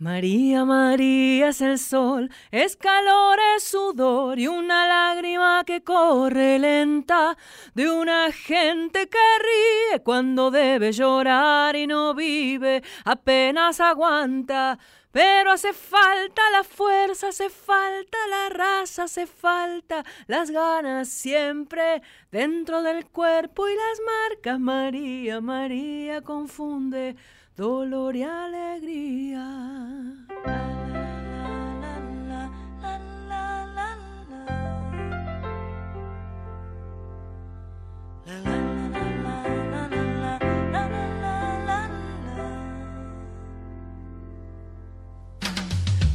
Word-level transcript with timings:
María, 0.00 0.64
María 0.64 1.50
es 1.50 1.60
el 1.60 1.78
sol, 1.78 2.30
es 2.50 2.74
calor, 2.74 3.38
es 3.54 3.64
sudor 3.64 4.38
y 4.38 4.46
una 4.46 4.88
lágrima 4.88 5.62
que 5.66 5.82
corre 5.82 6.58
lenta 6.58 7.36
de 7.74 7.90
una 7.90 8.32
gente 8.32 9.10
que 9.10 9.18
ríe 9.18 10.02
cuando 10.02 10.50
debe 10.50 10.92
llorar 10.92 11.76
y 11.76 11.86
no 11.86 12.14
vive, 12.14 12.82
apenas 13.04 13.78
aguanta. 13.78 14.78
Pero 15.12 15.52
hace 15.52 15.74
falta 15.74 16.40
la 16.50 16.64
fuerza, 16.64 17.28
hace 17.28 17.50
falta 17.50 18.16
la 18.30 18.48
raza, 18.48 19.02
hace 19.02 19.26
falta 19.26 20.02
las 20.28 20.50
ganas 20.50 21.10
siempre 21.10 22.00
dentro 22.32 22.82
del 22.82 23.04
cuerpo 23.04 23.68
y 23.68 23.74
las 23.74 24.00
marcas. 24.30 24.60
María, 24.60 25.42
María 25.42 26.22
confunde 26.22 27.16
dolor 27.60 28.16
y 28.16 28.22
alegría. 28.22 29.46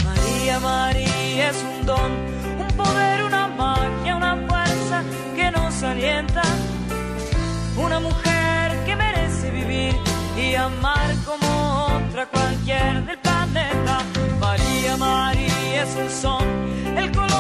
María, 0.04 0.60
María 0.60 1.50
es 1.52 1.64
un 1.64 1.86
don, 1.86 2.12
un 2.60 2.68
poder, 2.76 3.24
una 3.24 3.48
magia, 3.50 4.16
una 4.16 4.36
fuerza 4.48 5.04
que 5.36 5.52
nos 5.52 5.84
alienta. 5.84 6.42
Una 7.78 8.00
mujer 8.00 8.25
y 10.52 10.56
amar 10.56 11.16
como 11.26 11.86
otra 11.86 12.26
cualquier 12.28 13.06
del 13.06 13.18
planeta. 13.20 14.00
María, 14.40 14.98
María 14.98 15.84
es 15.84 15.96
un 15.96 16.10
son, 16.10 16.44
el 16.98 17.12
color, 17.12 17.35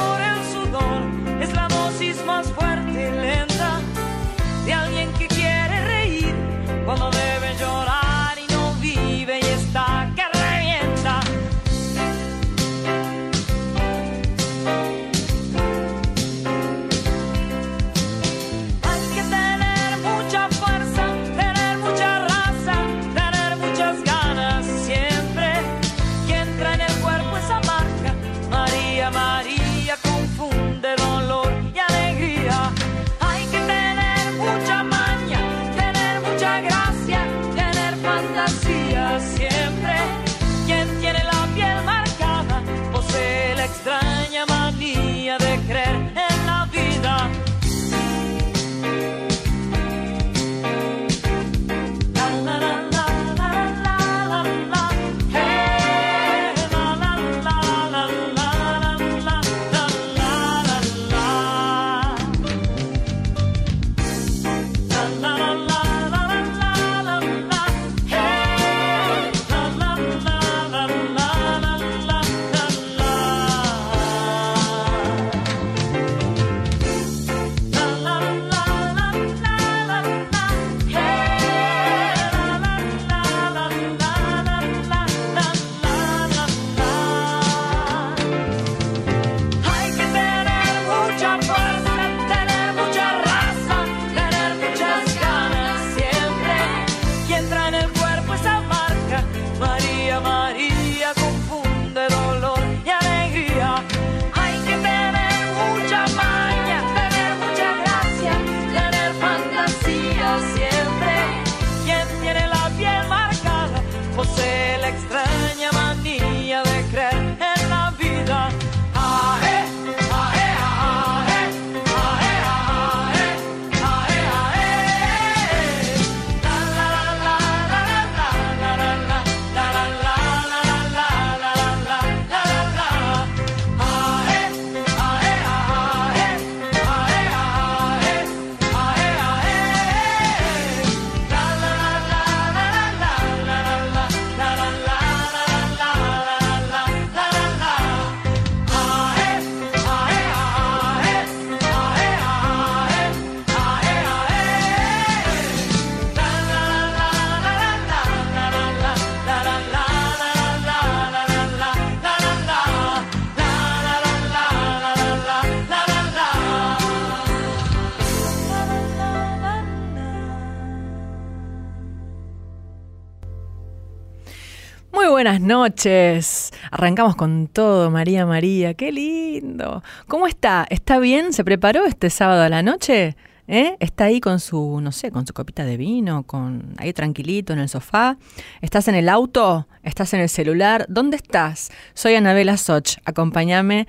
noches. 175.45 176.51
Arrancamos 176.71 177.15
con 177.15 177.47
todo, 177.47 177.91
María 177.91 178.25
María. 178.25 178.73
Qué 178.73 178.91
lindo. 178.91 179.83
¿Cómo 180.07 180.27
está? 180.27 180.65
¿Está 180.69 180.99
bien? 180.99 181.33
¿Se 181.33 181.43
preparó 181.43 181.85
este 181.85 182.09
sábado 182.09 182.41
a 182.43 182.49
la 182.49 182.63
noche? 182.63 183.15
¿Eh? 183.47 183.77
¿Está 183.79 184.05
ahí 184.05 184.19
con 184.19 184.39
su, 184.39 184.79
no 184.81 184.91
sé, 184.91 185.11
con 185.11 185.27
su 185.27 185.33
copita 185.33 185.65
de 185.65 185.77
vino, 185.77 186.23
con 186.23 186.73
ahí 186.77 186.93
tranquilito 186.93 187.53
en 187.53 187.59
el 187.59 187.69
sofá? 187.69 188.17
¿Estás 188.61 188.87
en 188.87 188.95
el 188.95 189.07
auto? 189.07 189.67
¿Estás 189.83 190.13
en 190.13 190.21
el 190.21 190.29
celular? 190.29 190.85
¿Dónde 190.89 191.17
estás? 191.17 191.71
Soy 191.93 192.15
Anabela 192.15 192.57
Soch. 192.57 192.97
Acompáñame 193.05 193.87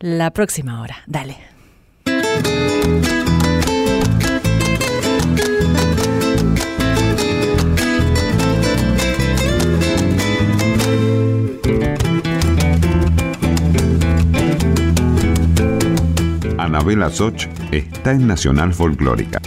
la 0.00 0.30
próxima 0.30 0.80
hora. 0.80 0.96
Dale. 1.06 1.36
Anabela 16.68 17.08
Soch 17.08 17.48
está 17.72 18.12
en 18.12 18.26
Nacional 18.26 18.74
Folclórica. 18.74 19.40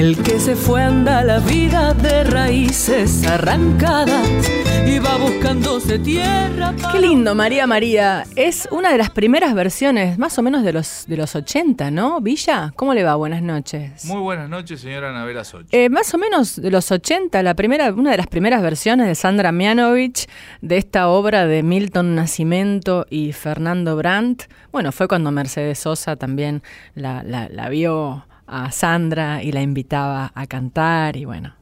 El 0.00 0.16
que 0.22 0.40
se 0.40 0.56
fue 0.56 0.82
anda 0.82 1.22
la 1.22 1.40
vida 1.40 1.92
de 1.92 2.24
raíces 2.24 3.22
arrancadas 3.26 4.50
y 4.86 4.98
va 4.98 5.18
buscándose 5.18 5.98
tierra. 5.98 6.74
Qué 6.90 7.00
lindo, 7.00 7.34
María 7.34 7.66
María. 7.66 8.24
Es 8.34 8.66
una 8.70 8.92
de 8.92 8.96
las 8.96 9.10
primeras 9.10 9.52
versiones, 9.52 10.16
más 10.16 10.38
o 10.38 10.42
menos 10.42 10.64
de 10.64 10.72
los, 10.72 11.04
de 11.06 11.18
los 11.18 11.36
80, 11.36 11.90
¿no? 11.90 12.18
Villa, 12.22 12.72
¿cómo 12.76 12.94
le 12.94 13.04
va? 13.04 13.14
Buenas 13.16 13.42
noches. 13.42 14.06
Muy 14.06 14.22
buenas 14.22 14.48
noches, 14.48 14.80
señora 14.80 15.10
Anabela 15.10 15.44
Soch. 15.44 15.66
Eh, 15.70 15.90
más 15.90 16.14
o 16.14 16.16
menos 16.16 16.56
de 16.56 16.70
los 16.70 16.90
80, 16.90 17.42
la 17.42 17.52
primera, 17.52 17.92
una 17.92 18.12
de 18.12 18.16
las 18.16 18.26
primeras 18.26 18.62
versiones 18.62 19.06
de 19.06 19.14
Sandra 19.14 19.52
Mianovich 19.52 20.30
de 20.62 20.78
esta 20.78 21.08
obra 21.08 21.46
de 21.46 21.62
Milton 21.62 22.14
Nascimento 22.14 23.06
y 23.10 23.34
Fernando 23.34 23.96
Brandt. 23.96 24.44
Bueno, 24.72 24.92
fue 24.92 25.08
cuando 25.08 25.30
Mercedes 25.30 25.78
Sosa 25.78 26.16
también 26.16 26.62
la, 26.94 27.22
la, 27.22 27.50
la 27.50 27.68
vio 27.68 28.24
a 28.50 28.72
Sandra 28.72 29.42
y 29.42 29.52
la 29.52 29.62
invitaba 29.62 30.32
a 30.34 30.46
cantar 30.46 31.16
y 31.16 31.24
bueno, 31.24 31.54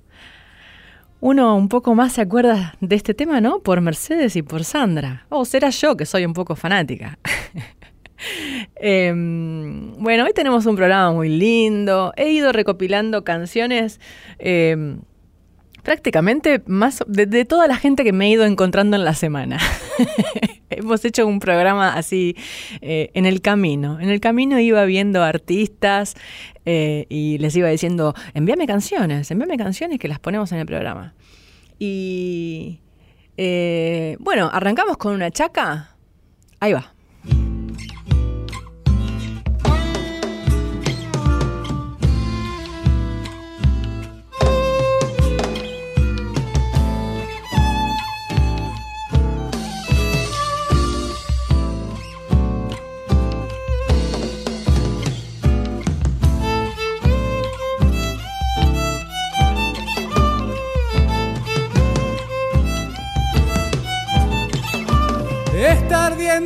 uno 1.20 1.56
un 1.56 1.69
poco 1.69 1.94
más 1.94 2.12
se 2.12 2.20
acuerda 2.20 2.75
de 2.81 2.96
este 2.96 3.12
tema, 3.12 3.40
¿no? 3.40 3.61
Por 3.61 3.81
Mercedes 3.81 4.37
y 4.37 4.43
por 4.43 4.64
Sandra. 4.64 5.26
O 5.29 5.44
será 5.44 5.70
yo 5.70 5.96
que 5.96 6.06
soy 6.06 6.25
un 6.25 6.32
poco 6.32 6.56
fanática. 6.56 7.19
Em, 8.81 9.94
bueno, 10.02 10.25
hoy 10.25 10.32
tenemos 10.35 10.67
un 10.67 10.75
programa 10.75 11.12
muy 11.12 11.29
lindo. 11.29 12.12
He 12.17 12.31
ido 12.31 12.50
recopilando 12.50 13.23
canciones 13.23 14.00
em, 14.41 15.02
prácticamente 15.84 16.62
más 16.67 17.05
de, 17.06 17.44
toda 17.44 17.69
la 17.69 17.76
gente 17.76 18.02
que 18.02 18.12
me 18.12 18.26
he 18.26 18.31
ido 18.31 18.44
encontrando 18.44 18.96
en 18.96 19.05
la 19.05 19.14
semana. 19.14 19.58
Hemos 20.70 21.05
hecho 21.05 21.26
un 21.26 21.41
programa 21.41 21.94
así 21.94 22.37
eh, 22.81 23.11
en 23.15 23.26
el 23.26 23.41
camino. 23.41 24.00
En 24.00 24.11
el 24.11 24.20
camino 24.20 24.59
iba 24.59 24.85
viendo 24.85 25.23
artistas 25.23 26.15
eh, 26.65 27.06
y 27.09 27.38
les 27.38 27.56
iba 27.56 27.69
diciendo, 27.69 28.15
envíame 28.35 28.67
canciones, 28.67 29.31
envíame 29.31 29.56
canciones 29.56 29.99
que 29.99 30.09
las 30.09 30.19
ponemos 30.19 30.53
en 30.53 30.59
el 30.59 30.67
programa. 30.67 31.15
Y 31.79 32.81
eh, 33.37 34.17
bueno, 34.20 34.50
arrancamos 34.53 34.97
con 34.97 35.15
una 35.15 35.31
chaca. 35.31 35.97
Ahí 36.61 36.73
va. 36.73 36.93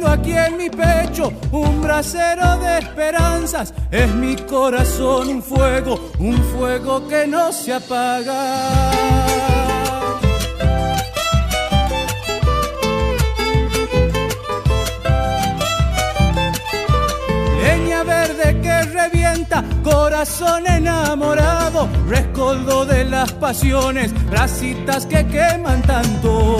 Aquí 0.00 0.33
en 0.33 0.56
mi 0.56 0.71
pecho 0.71 1.33
un 1.50 1.83
brasero 1.83 2.56
de 2.59 2.79
esperanzas. 2.79 3.75
Es 3.91 4.12
mi 4.15 4.37
corazón 4.37 5.29
un 5.29 5.43
fuego, 5.43 6.11
un 6.19 6.37
fuego 6.53 7.06
que 7.09 7.27
no 7.27 7.53
se 7.53 7.75
apaga. 7.75 8.91
Leña 17.62 18.03
verde 18.03 18.61
que 18.62 18.83
revienta, 18.85 19.62
corazón 19.83 20.67
enamorado, 20.67 21.88
rescoldo 22.09 22.87
de 22.87 23.05
las 23.05 23.31
pasiones, 23.33 24.12
brasitas 24.31 25.05
que 25.06 25.27
queman 25.27 25.83
tanto. 25.83 26.59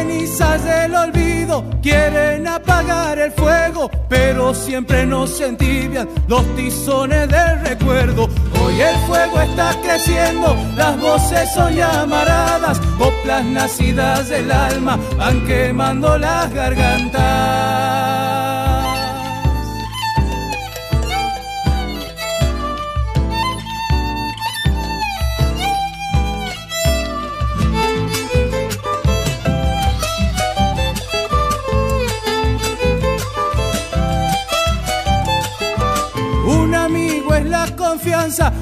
Cenizas 0.00 0.64
del 0.64 0.94
olvido 0.94 1.64
quieren 1.82 2.46
apagar 2.46 3.18
el 3.18 3.32
fuego, 3.32 3.90
pero 4.08 4.54
siempre 4.54 5.04
nos 5.04 5.38
entibian 5.40 6.08
los 6.26 6.44
tizones 6.56 7.28
del 7.28 7.60
recuerdo. 7.60 8.28
Hoy 8.62 8.80
el 8.80 8.96
fuego 9.06 9.40
está 9.40 9.76
creciendo, 9.82 10.56
las 10.76 10.98
voces 10.98 11.52
son 11.52 11.74
llamaradas, 11.74 12.80
coplas 12.98 13.44
nacidas 13.44 14.28
del 14.30 14.50
alma 14.50 14.98
van 15.18 15.46
quemando 15.46 16.16
las 16.16 16.50
gargantas. 16.52 17.99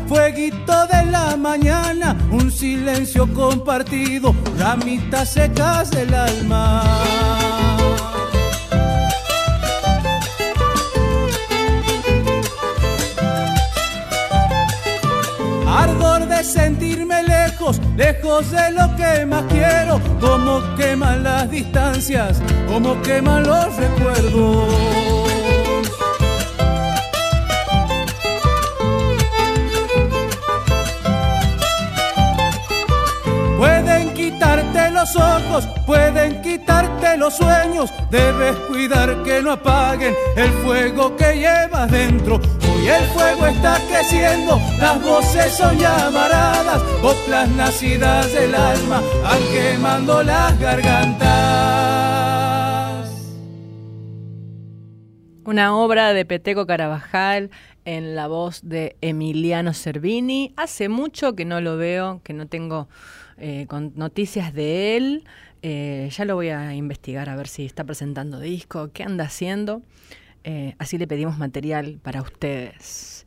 Fueguito 0.08 0.86
de 0.86 1.10
la 1.10 1.36
mañana, 1.36 2.16
un 2.30 2.50
silencio 2.50 3.32
compartido, 3.32 4.34
ramitas 4.58 5.30
secas 5.30 5.90
del 5.90 6.12
alma. 6.12 6.82
Ardor 15.66 16.26
de 16.26 16.42
sentirme 16.42 17.22
lejos, 17.22 17.80
lejos 17.96 18.50
de 18.50 18.72
lo 18.72 18.96
que 18.96 19.24
más 19.26 19.44
quiero, 19.48 20.00
como 20.20 20.62
queman 20.76 21.22
las 21.22 21.50
distancias, 21.50 22.40
como 22.66 23.00
queman 23.02 23.44
los 23.44 23.76
recuerdos. 23.76 25.27
Los 34.98 35.14
ojos, 35.14 35.68
pueden 35.86 36.42
quitarte 36.42 37.16
los 37.16 37.36
sueños. 37.36 37.92
Debes 38.10 38.56
cuidar 38.66 39.22
que 39.22 39.40
no 39.40 39.52
apaguen 39.52 40.12
el 40.36 40.50
fuego 40.64 41.14
que 41.16 41.34
llevas 41.34 41.88
dentro. 41.88 42.34
Hoy 42.36 42.88
el 42.88 43.04
fuego 43.14 43.46
está 43.46 43.78
creciendo, 43.88 44.60
las 44.80 45.00
voces 45.00 45.52
son 45.52 45.78
llamaradas, 45.78 46.82
coplas 47.00 47.48
nacidas 47.50 48.32
del 48.32 48.52
alma, 48.54 49.00
van 49.22 49.42
quemando 49.52 50.24
las 50.24 50.58
gargantas. 50.58 51.28
Una 55.44 55.76
obra 55.76 56.12
de 56.12 56.24
Peteco 56.24 56.66
Carabajal 56.66 57.50
en 57.84 58.16
la 58.16 58.26
voz 58.26 58.60
de 58.64 58.96
Emiliano 59.00 59.72
Cervini. 59.72 60.52
Hace 60.56 60.88
mucho 60.88 61.36
que 61.36 61.44
no 61.44 61.60
lo 61.60 61.76
veo, 61.76 62.20
que 62.24 62.34
no 62.34 62.48
tengo 62.48 62.88
eh, 63.40 63.66
con 63.68 63.92
noticias 63.94 64.52
de 64.52 64.96
él. 64.96 65.24
Eh, 65.62 66.08
ya 66.12 66.24
lo 66.24 66.34
voy 66.34 66.48
a 66.48 66.74
investigar 66.74 67.28
a 67.28 67.36
ver 67.36 67.48
si 67.48 67.64
está 67.64 67.84
presentando 67.84 68.40
disco, 68.40 68.90
qué 68.92 69.04
anda 69.04 69.24
haciendo. 69.24 69.82
Eh, 70.44 70.74
así 70.78 70.98
le 70.98 71.06
pedimos 71.06 71.38
material 71.38 71.98
para 72.02 72.20
ustedes. 72.22 73.26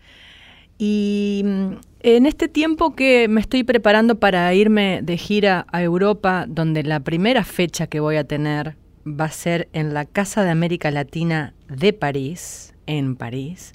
Y 0.77 1.43
mm, 1.45 1.71
en 2.01 2.25
este 2.25 2.47
tiempo 2.47 2.95
que 2.95 3.27
me 3.27 3.41
estoy 3.41 3.63
preparando 3.63 4.19
para 4.19 4.53
irme 4.53 5.01
de 5.03 5.17
gira 5.17 5.65
a 5.71 5.81
Europa, 5.81 6.45
donde 6.47 6.83
la 6.83 6.99
primera 6.99 7.43
fecha 7.43 7.87
que 7.87 7.99
voy 7.99 8.17
a 8.17 8.23
tener 8.23 8.75
va 9.05 9.25
a 9.25 9.31
ser 9.31 9.69
en 9.73 9.93
la 9.93 10.05
Casa 10.05 10.43
de 10.43 10.49
América 10.49 10.91
Latina 10.91 11.53
de 11.69 11.93
París, 11.93 12.73
en 12.85 13.15
París. 13.15 13.73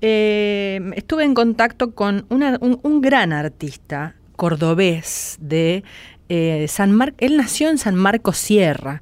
Estuve 0.00 1.24
en 1.24 1.34
contacto 1.34 1.94
con 1.94 2.26
un 2.28 3.00
gran 3.00 3.32
artista 3.32 4.14
cordobés 4.36 5.36
de 5.40 5.84
eh, 6.28 6.66
San 6.68 6.92
Marcos. 6.92 7.16
Él 7.20 7.36
nació 7.36 7.68
en 7.68 7.78
San 7.78 7.94
Marcos 7.96 8.36
Sierra. 8.36 9.00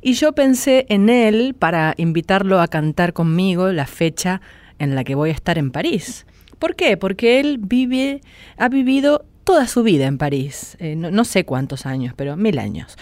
Y 0.00 0.14
yo 0.14 0.32
pensé 0.32 0.86
en 0.88 1.08
él 1.08 1.54
para 1.56 1.94
invitarlo 1.96 2.60
a 2.60 2.68
cantar 2.68 3.12
conmigo 3.12 3.70
la 3.70 3.86
fecha 3.86 4.40
en 4.78 4.94
la 4.96 5.04
que 5.04 5.14
voy 5.14 5.30
a 5.30 5.32
estar 5.32 5.58
en 5.58 5.70
París. 5.70 6.26
¿Por 6.58 6.74
qué? 6.74 6.96
Porque 6.96 7.38
él 7.38 7.58
vive, 7.60 8.20
ha 8.56 8.68
vivido 8.68 9.24
toda 9.44 9.68
su 9.68 9.82
vida 9.82 10.06
en 10.06 10.18
París. 10.18 10.76
Eh, 10.80 10.96
no, 10.96 11.10
no 11.10 11.24
sé 11.24 11.44
cuántos 11.44 11.86
años, 11.86 12.14
pero 12.16 12.36
mil 12.36 12.58
años. 12.58 12.96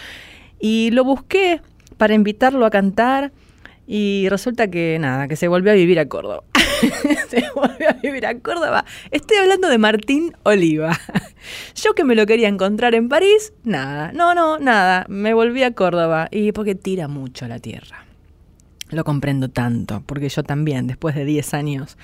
Y 0.58 0.90
lo 0.92 1.04
busqué 1.04 1.62
para 1.96 2.14
invitarlo 2.14 2.66
a 2.66 2.70
cantar 2.70 3.32
y 3.86 4.28
resulta 4.28 4.70
que 4.70 4.98
nada, 5.00 5.26
que 5.26 5.36
se 5.36 5.48
volvió 5.48 5.72
a 5.72 5.74
vivir 5.74 5.98
a 5.98 6.06
Córdoba. 6.06 6.44
se 7.28 7.44
volvió 7.54 7.90
a 7.90 7.92
vivir 7.94 8.26
a 8.26 8.38
Córdoba. 8.38 8.84
Estoy 9.10 9.38
hablando 9.38 9.68
de 9.68 9.78
Martín 9.78 10.34
Oliva. 10.42 10.98
Yo 11.74 11.94
que 11.94 12.04
me 12.04 12.14
lo 12.14 12.26
quería 12.26 12.48
encontrar 12.48 12.94
en 12.94 13.08
París, 13.08 13.52
nada, 13.64 14.12
no, 14.12 14.34
no, 14.34 14.58
nada, 14.58 15.06
me 15.08 15.34
volví 15.34 15.62
a 15.62 15.72
Córdoba 15.72 16.28
y 16.30 16.52
porque 16.52 16.74
tira 16.74 17.08
mucho 17.08 17.46
la 17.48 17.58
tierra. 17.58 18.04
lo 18.90 19.04
comprendo 19.04 19.48
tanto, 19.48 20.02
porque 20.04 20.28
yo 20.28 20.42
también, 20.42 20.86
después 20.86 21.14
de 21.14 21.24
10 21.24 21.54
años, 21.54 21.96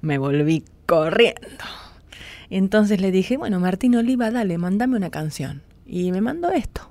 me 0.00 0.18
volví 0.18 0.64
corriendo. 0.86 1.64
Entonces 2.50 3.00
le 3.00 3.10
dije, 3.10 3.36
bueno, 3.36 3.60
Martín 3.60 3.96
Oliva, 3.96 4.30
dale, 4.30 4.58
mandame 4.58 4.96
una 4.96 5.10
canción. 5.10 5.62
Y 5.86 6.12
me 6.12 6.20
mandó 6.20 6.50
esto. 6.50 6.90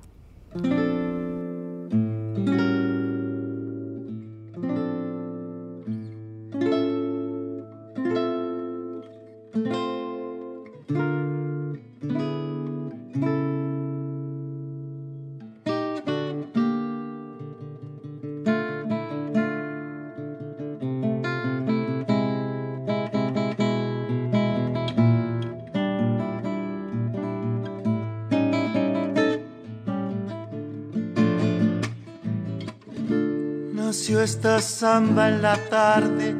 Esta 34.41 34.59
samba 34.59 35.29
en 35.29 35.41
la 35.43 35.55
tarde, 35.69 36.35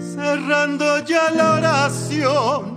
cerrando 0.00 0.98
ya 1.04 1.30
la 1.30 1.52
oración. 1.58 2.76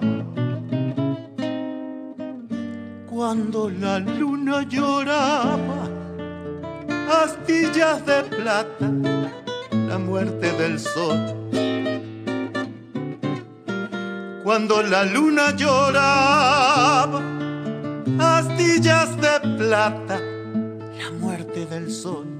Cuando 3.09 3.71
la 3.71 3.97
luna 3.97 4.61
lloraba, 4.61 5.89
astillas 7.23 8.05
de 8.05 8.21
plata, 8.25 8.91
la 9.89 9.97
muerte 9.97 10.51
del 10.51 10.79
sol. 10.79 11.17
Cuando 14.43 14.83
la 14.83 15.03
luna 15.03 15.49
lloraba, 15.55 17.23
astillas 18.19 19.19
de 19.19 19.57
plata, 19.57 20.19
la 20.19 21.09
muerte 21.19 21.65
del 21.65 21.91
sol. 21.91 22.34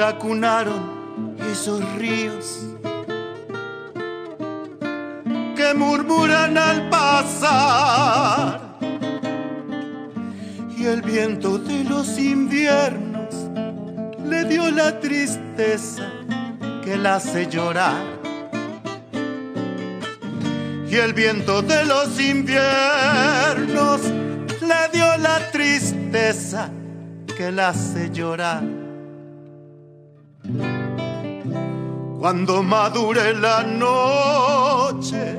La 0.00 0.16
cunaron 0.16 1.36
esos 1.52 1.84
ríos 1.96 2.60
que 5.54 5.74
murmuran 5.76 6.56
al 6.56 6.88
pasar. 6.88 8.78
Y 10.74 10.86
el 10.86 11.02
viento 11.02 11.58
de 11.58 11.84
los 11.84 12.18
inviernos 12.18 13.34
le 14.24 14.44
dio 14.44 14.70
la 14.70 14.98
tristeza 15.00 16.10
que 16.82 16.96
la 16.96 17.16
hace 17.16 17.46
llorar. 17.46 18.02
Y 20.90 20.96
el 20.96 21.12
viento 21.12 21.60
de 21.60 21.84
los 21.84 22.18
inviernos 22.18 24.00
le 24.62 24.88
dio 24.94 25.18
la 25.18 25.50
tristeza 25.52 26.70
que 27.36 27.52
la 27.52 27.68
hace 27.68 28.08
llorar. 28.10 28.79
Cuando 32.18 32.62
madure 32.62 33.34
la 33.34 33.62
noche, 33.62 35.38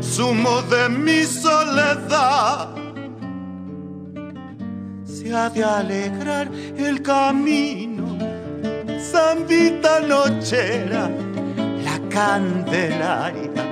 sumo 0.00 0.62
de 0.62 0.88
mi 0.88 1.24
soledad, 1.24 2.68
se 5.04 5.34
ha 5.34 5.50
de 5.50 5.64
alegrar 5.64 6.48
el 6.76 7.02
camino, 7.02 8.16
zambita 9.00 10.00
nochera, 10.00 11.10
la 11.84 11.98
candelaria 12.08 13.66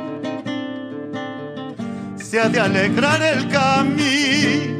se 2.34 2.40
ha 2.40 2.49
de 2.49 2.58
alegrar 2.58 3.23
el 3.23 3.49
camino. 3.49 4.74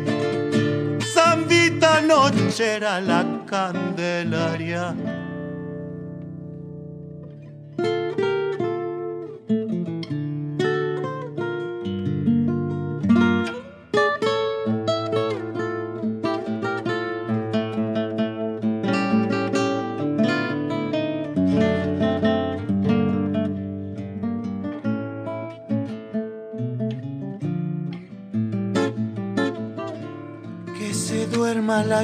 Zambita 1.35 2.01
nochera 2.01 3.01
la 3.01 3.25
candelaria. 3.45 4.95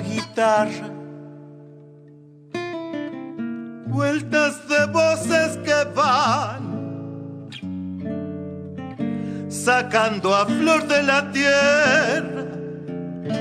Guitarra. 0.00 0.90
Vueltas 3.86 4.68
de 4.68 4.86
voces 4.86 5.58
que 5.58 5.84
van 5.94 6.70
sacando 9.48 10.34
a 10.34 10.46
flor 10.46 10.86
de 10.86 11.02
la 11.02 11.30
tierra 11.32 12.46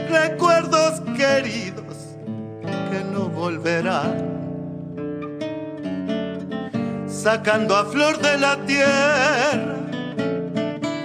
recuerdos 0.09 1.01
queridos 1.15 1.97
que 2.91 3.03
no 3.13 3.29
volverán. 3.29 4.27
Sacando 7.07 7.75
a 7.75 7.85
flor 7.85 8.17
de 8.19 8.37
la 8.37 8.55
tierra 8.65 9.75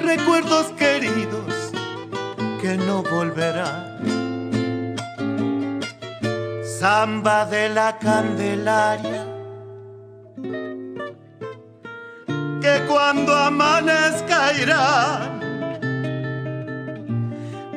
recuerdos 0.02 0.66
queridos 0.78 1.72
que 2.60 2.76
no 2.76 3.02
volverá. 3.02 3.93
Samba 6.84 7.46
de 7.46 7.70
la 7.70 7.96
Candelaria, 7.98 9.24
que 12.60 12.74
cuando 12.86 13.34
amanezca 13.34 14.52
irán 14.52 15.40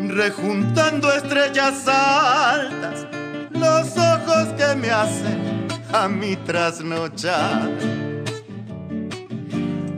rejuntando 0.10 1.10
estrellas 1.14 1.88
altas, 1.88 3.08
los 3.52 3.98
ojos 3.98 4.50
que 4.58 4.76
me 4.76 4.92
hacen 4.92 5.70
a 5.94 6.10
mi 6.10 6.36
trasnochar. 6.36 7.72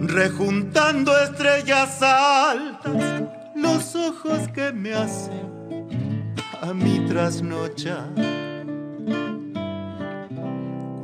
Rejuntando 0.01 1.17
estrellas 1.17 1.99
altas, 2.03 3.23
los 3.55 3.95
ojos 3.95 4.47
que 4.53 4.71
me 4.71 4.93
hacen 4.93 6.29
a 6.61 6.75
mi 6.75 6.99
trasnocha. 7.07 8.05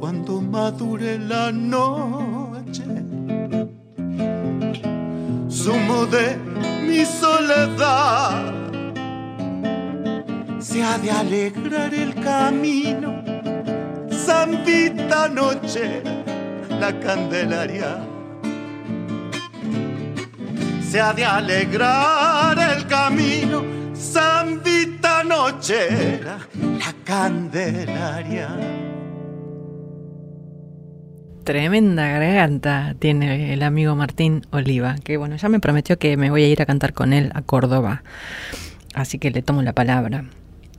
Cuando 0.06 0.40
madure 0.40 1.18
la 1.18 1.52
noche, 1.52 2.84
sumo 5.50 6.06
de 6.06 6.38
mi 6.86 7.04
soledad, 7.04 8.54
se 10.60 10.84
ha 10.84 11.00
de 11.00 11.10
alegrar 11.10 11.92
el 11.92 12.14
camino, 12.22 13.24
zambita 14.12 15.28
noche, 15.28 16.04
la 16.70 17.00
candelaria. 17.00 17.98
Se 20.88 21.02
ha 21.02 21.14
de 21.14 21.26
alegrar 21.26 22.60
el 22.60 22.86
camino, 22.86 23.64
zambita 23.96 25.24
nochera, 25.24 26.38
la 26.54 26.94
candelaria. 27.04 28.50
Tremenda 31.46 32.08
garganta 32.08 32.96
tiene 32.98 33.54
el 33.54 33.62
amigo 33.62 33.96
Martín 33.96 34.42
Oliva, 34.50 34.96
que 35.04 35.16
bueno, 35.18 35.36
ya 35.36 35.48
me 35.48 35.60
prometió 35.60 36.00
que 36.00 36.18
me 36.18 36.32
voy 36.32 36.42
a 36.42 36.48
ir 36.48 36.60
a 36.60 36.66
cantar 36.66 36.94
con 36.94 37.14
él 37.14 37.30
a 37.36 37.44
Córdoba, 37.44 38.02
así 38.96 39.20
que 39.20 39.30
le 39.30 39.44
tomo 39.44 39.62
la 39.62 39.72
palabra. 39.72 40.26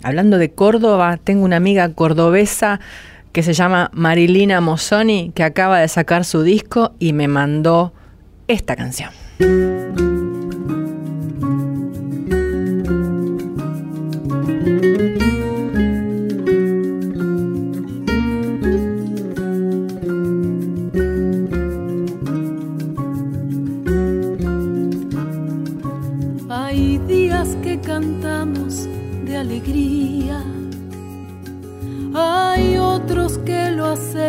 Hablando 0.03 0.39
de 0.39 0.51
Córdoba, 0.51 1.21
tengo 1.23 1.45
una 1.45 1.57
amiga 1.57 1.89
cordobesa 1.91 2.81
que 3.31 3.45
se 3.45 3.53
llama 3.53 3.93
Marilina 3.95 4.61
Mozzoni, 4.61 5.31
que 5.37 5.45
acaba 5.45 5.79
de 5.79 5.87
sacar 5.87 6.25
su 6.25 6.43
disco 6.43 6.95
y 6.99 7.13
me 7.13 7.29
mandó 7.29 7.93
esta 8.49 8.75
canción. 8.75 9.11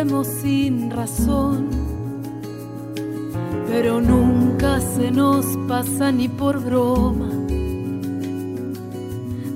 Sin 0.06 0.92
razón, 0.92 1.70
pero 3.66 4.00
nunca 4.00 4.80
se 4.80 5.10
nos 5.10 5.44
pasa 5.66 6.12
ni 6.12 6.28
por 6.28 6.60
broma 6.60 7.28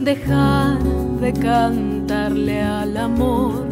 dejar 0.01 0.83
de 1.21 1.33
cantarle 1.33 2.61
al 2.61 2.97
amor. 2.97 3.69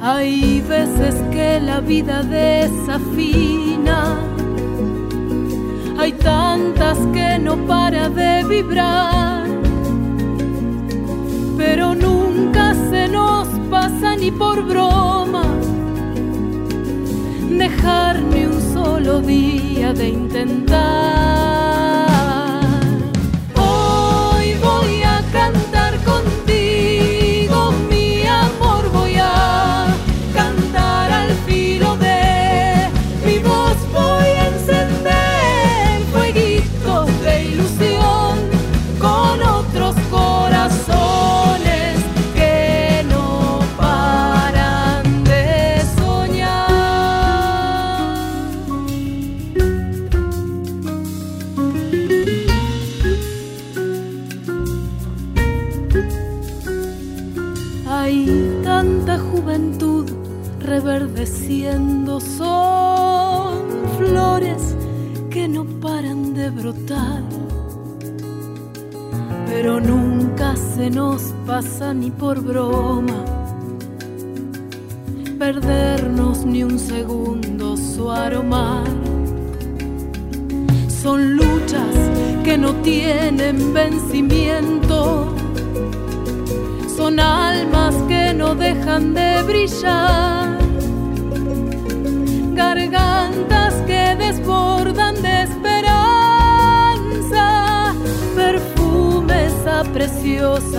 Hay 0.00 0.62
veces 0.62 1.14
que 1.30 1.60
la 1.60 1.80
vida 1.80 2.22
desafina, 2.22 4.16
hay 5.98 6.12
tantas 6.12 6.98
que 7.12 7.38
no 7.38 7.54
para 7.66 8.08
de 8.08 8.44
vibrar, 8.48 9.46
pero 11.58 11.94
nunca 11.94 12.74
se 12.90 13.08
nos 13.08 13.59
pasa 13.70 14.16
ni 14.16 14.30
por 14.32 14.62
broma 14.64 15.44
dejar 17.50 18.20
ni 18.22 18.44
un 18.46 18.60
solo 18.74 19.20
día 19.20 19.92
de 19.92 20.08
intentar. 20.08 21.59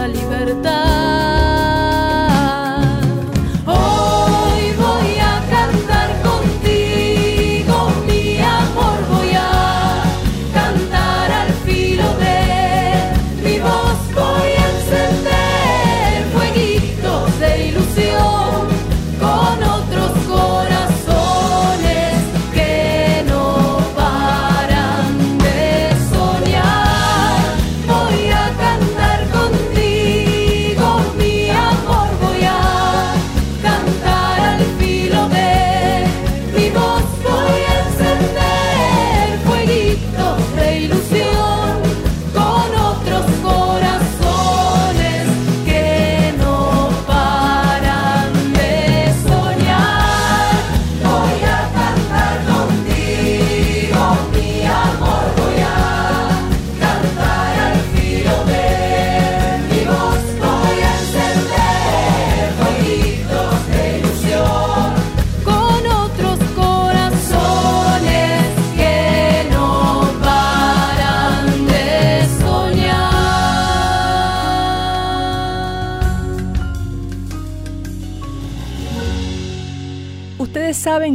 Preciosa 0.01 0.07
libertad. 0.07 0.40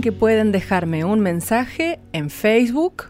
Que 0.07 0.13
pueden 0.13 0.53
dejarme 0.53 1.05
un 1.05 1.19
mensaje 1.19 1.99
en 2.13 2.31
Facebook, 2.31 3.07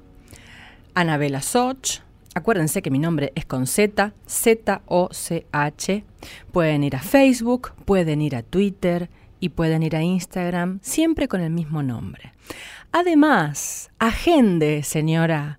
Anabela 0.95 1.43
Soch. 1.43 2.01
Acuérdense 2.35 2.81
que 2.81 2.91
mi 2.91 2.99
nombre 2.99 3.33
es 3.35 3.45
con 3.45 3.67
Z, 3.67 4.15
Z-O-C-H. 4.27 6.05
Pueden 6.53 6.85
ir 6.85 6.97
a 6.97 7.01
Facebook, 7.01 7.73
pueden 7.85 8.23
ir 8.23 8.35
a 8.35 8.43
Twitter 8.43 9.11
y 9.41 9.51
pueden 9.51 9.83
ir 9.83 9.95
a 9.95 10.03
Instagram, 10.03 10.79
siempre 10.81 11.29
con 11.29 11.43
el 11.43 11.51
mismo 11.51 11.83
nombre. 11.83 12.33
Además, 12.93 13.91
agende, 13.99 14.83
señora, 14.83 15.59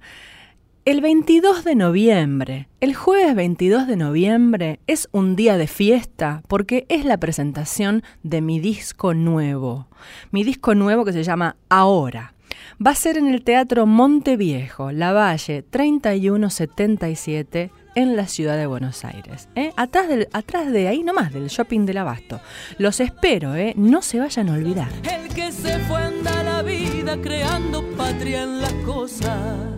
el 0.88 1.02
22 1.02 1.66
de 1.66 1.76
noviembre, 1.76 2.70
el 2.80 2.96
jueves 2.96 3.36
22 3.36 3.88
de 3.88 3.98
noviembre 3.98 4.80
es 4.88 5.10
un 5.12 5.36
día 5.36 5.58
de 5.58 5.68
fiesta 5.68 6.44
porque 6.48 6.86
es 6.88 7.04
la 7.04 7.18
presentación 7.18 8.04
de 8.24 8.40
mi 8.40 8.62
disco 8.62 9.14
nuevo. 9.14 9.90
Mi 10.32 10.46
disco 10.46 10.76
nuevo 10.76 11.04
que 11.04 11.12
se 11.12 11.24
llama 11.24 11.58
Ahora. 11.68 12.36
Va 12.84 12.92
a 12.92 12.96
ser 12.96 13.18
en 13.18 13.28
el 13.28 13.44
Teatro 13.44 13.86
Monteviejo, 13.86 14.94
La 14.94 15.12
Valle 15.12 15.62
3177 15.62 17.70
en 17.96 18.16
la 18.16 18.30
ciudad 18.30 18.56
de 18.56 18.68
Buenos 18.68 19.04
Aires. 19.04 19.50
¿eh? 19.56 19.74
Atrás, 19.76 20.08
del, 20.08 20.30
atrás 20.32 20.72
de 20.72 20.88
ahí 20.88 21.04
nomás, 21.04 21.34
del 21.34 21.50
shopping 21.50 21.86
del 21.86 21.98
Abasto. 21.98 22.40
Los 22.78 23.02
espero, 23.02 23.56
¿eh? 23.56 23.74
no 23.76 24.02
se 24.02 24.22
vayan 24.22 24.48
a 24.48 24.54
olvidar. 24.54 24.88
El 25.04 25.28
que 25.34 25.52
se 25.52 25.80
fue 25.80 26.00
la 26.24 26.64
vida 26.64 27.22
creando 27.22 27.84
patria 27.98 28.44
en 28.44 28.62
las 28.62 28.72
cosas 28.86 29.77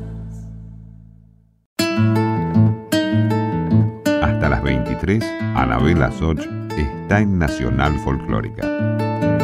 Hasta 4.21 4.49
las 4.49 4.63
23, 4.63 5.23
Anabela 5.55 6.11
Soch 6.11 6.45
está 6.77 7.19
en 7.19 7.39
Nacional 7.39 7.97
Folclórica. 7.99 9.38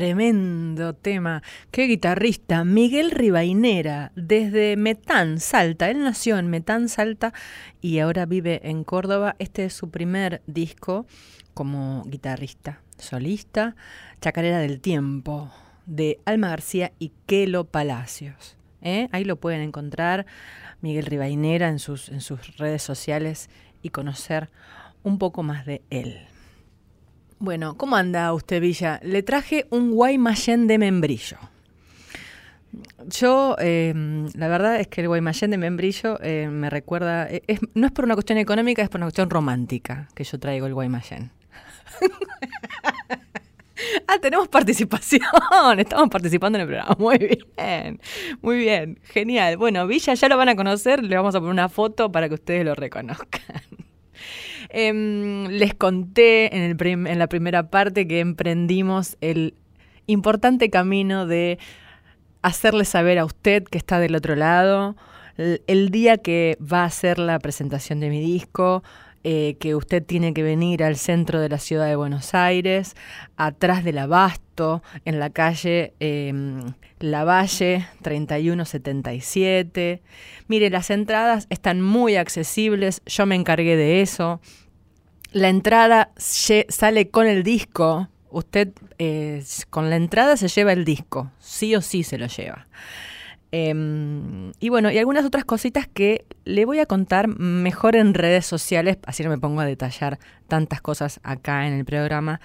Tremendo 0.00 0.94
tema. 0.94 1.42
Qué 1.70 1.84
guitarrista. 1.84 2.64
Miguel 2.64 3.10
Ribainera, 3.10 4.12
desde 4.16 4.78
Metán, 4.78 5.40
Salta. 5.40 5.90
Él 5.90 6.02
nació 6.02 6.38
en 6.38 6.48
Metán, 6.48 6.88
Salta, 6.88 7.34
y 7.82 7.98
ahora 7.98 8.24
vive 8.24 8.62
en 8.64 8.82
Córdoba. 8.82 9.36
Este 9.38 9.66
es 9.66 9.74
su 9.74 9.90
primer 9.90 10.40
disco 10.46 11.04
como 11.52 12.02
guitarrista, 12.06 12.80
solista. 12.96 13.76
Chacarera 14.22 14.60
del 14.60 14.80
Tiempo, 14.80 15.52
de 15.84 16.18
Alma 16.24 16.48
García 16.48 16.92
y 16.98 17.12
Kelo 17.26 17.66
Palacios. 17.66 18.56
¿eh? 18.80 19.06
Ahí 19.12 19.24
lo 19.24 19.36
pueden 19.36 19.60
encontrar, 19.60 20.24
Miguel 20.80 21.04
Ribainera, 21.04 21.68
en 21.68 21.78
sus, 21.78 22.08
en 22.08 22.22
sus 22.22 22.56
redes 22.56 22.82
sociales 22.82 23.50
y 23.82 23.90
conocer 23.90 24.48
un 25.02 25.18
poco 25.18 25.42
más 25.42 25.66
de 25.66 25.82
él. 25.90 26.26
Bueno, 27.40 27.74
¿cómo 27.76 27.96
anda 27.96 28.32
usted, 28.34 28.60
Villa? 28.60 29.00
Le 29.02 29.22
traje 29.22 29.66
un 29.70 29.92
Guaymallén 29.92 30.66
de 30.66 30.76
membrillo. 30.78 31.38
Yo, 33.08 33.56
eh, 33.58 33.92
la 34.34 34.46
verdad 34.48 34.78
es 34.78 34.86
que 34.88 35.00
el 35.00 35.08
Guaymallén 35.08 35.50
de 35.50 35.56
membrillo 35.58 36.18
eh, 36.22 36.48
me 36.50 36.68
recuerda, 36.70 37.28
eh, 37.28 37.42
es- 37.46 37.60
no 37.74 37.86
es 37.86 37.92
por 37.92 38.04
una 38.04 38.14
cuestión 38.14 38.38
económica, 38.38 38.82
es 38.82 38.88
por 38.90 38.98
una 38.98 39.06
cuestión 39.06 39.30
romántica 39.30 40.06
que 40.14 40.22
yo 40.24 40.38
traigo 40.38 40.66
el 40.66 40.74
Guaymallén. 40.74 41.30
Ah, 44.06 44.18
tenemos 44.20 44.46
participación. 44.48 45.22
Estamos 45.78 46.10
participando 46.10 46.58
en 46.58 46.62
el 46.62 46.68
programa. 46.68 46.94
Muy 46.98 47.16
bien. 47.16 47.98
Muy 48.42 48.58
bien. 48.58 48.98
Genial. 49.04 49.56
Bueno, 49.56 49.86
Villa 49.86 50.12
ya 50.12 50.28
lo 50.28 50.36
van 50.36 50.50
a 50.50 50.54
conocer. 50.56 51.02
Le 51.02 51.16
vamos 51.16 51.34
a 51.34 51.38
poner 51.40 51.52
una 51.52 51.70
foto 51.70 52.12
para 52.12 52.28
que 52.28 52.34
ustedes 52.34 52.62
lo 52.66 52.74
reconozcan. 52.74 53.40
Em, 54.72 55.48
les 55.48 55.74
conté 55.74 56.54
en, 56.56 56.62
el 56.62 57.06
en 57.06 57.18
la 57.18 57.26
primera 57.26 57.70
parte 57.70 58.06
que 58.06 58.20
emprendimos 58.20 59.16
el 59.20 59.54
importante 60.06 60.70
camino 60.70 61.26
de 61.26 61.58
hacerle 62.42 62.84
saber 62.84 63.18
a 63.18 63.24
usted 63.24 63.64
que 63.64 63.78
está 63.78 63.98
del 63.98 64.14
otro 64.14 64.36
lado 64.36 64.96
el, 65.36 65.62
el 65.66 65.90
día 65.90 66.18
que 66.18 66.56
va 66.60 66.84
a 66.84 66.90
ser 66.90 67.18
la 67.18 67.38
presentación 67.38 68.00
de 68.00 68.10
mi 68.10 68.20
disco, 68.20 68.82
eh, 69.22 69.56
que 69.60 69.74
usted 69.74 70.04
tiene 70.04 70.32
que 70.32 70.42
venir 70.42 70.82
al 70.82 70.96
centro 70.96 71.40
de 71.40 71.50
la 71.50 71.58
ciudad 71.58 71.86
de 71.86 71.96
Buenos 71.96 72.34
Aires, 72.34 72.96
atrás 73.36 73.84
del 73.84 73.98
Abasto, 73.98 74.82
en 75.04 75.18
la 75.18 75.30
calle 75.30 75.92
em, 76.00 76.72
Lavalle 77.00 77.86
3177. 78.02 80.02
Mire, 80.48 80.70
las 80.70 80.90
entradas 80.90 81.46
están 81.50 81.82
muy 81.82 82.16
accesibles, 82.16 83.02
yo 83.06 83.26
me 83.26 83.34
encargué 83.34 83.76
de 83.76 84.00
eso. 84.00 84.40
La 85.32 85.48
entrada 85.48 86.12
sale 86.16 87.10
con 87.10 87.26
el 87.26 87.42
disco. 87.42 88.08
Usted 88.30 88.68
eh, 88.98 89.42
con 89.70 89.90
la 89.90 89.96
entrada 89.96 90.36
se 90.36 90.48
lleva 90.48 90.72
el 90.72 90.84
disco, 90.84 91.32
sí 91.40 91.74
o 91.74 91.80
sí 91.80 92.04
se 92.04 92.16
lo 92.16 92.26
lleva. 92.26 92.68
Em, 93.52 94.52
y 94.60 94.68
bueno, 94.68 94.90
y 94.90 94.98
algunas 94.98 95.24
otras 95.24 95.44
cositas 95.44 95.88
que 95.88 96.24
le 96.44 96.64
voy 96.64 96.78
a 96.78 96.86
contar 96.86 97.26
mejor 97.26 97.96
en 97.96 98.14
redes 98.14 98.46
sociales, 98.46 98.98
así 99.06 99.24
no 99.24 99.30
me 99.30 99.38
pongo 99.38 99.60
a 99.60 99.64
detallar 99.64 100.18
tantas 100.46 100.80
cosas 100.80 101.20
acá 101.22 101.66
en 101.66 101.72
el 101.72 101.84
programa, 101.84 102.40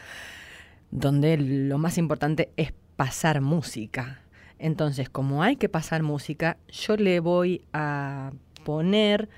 donde 0.92 1.38
lo 1.38 1.78
más 1.78 1.98
importante 1.98 2.50
es 2.58 2.74
pasar 2.96 3.42
música. 3.42 4.22
Entonces, 4.58 5.10
como 5.10 5.44
hay 5.44 5.58
que 5.58 5.70
pasar 5.70 6.02
música, 6.02 6.58
yo 6.70 6.96
le 6.98 7.20
voy 7.20 7.62
a 7.74 8.32
poner 8.64 9.30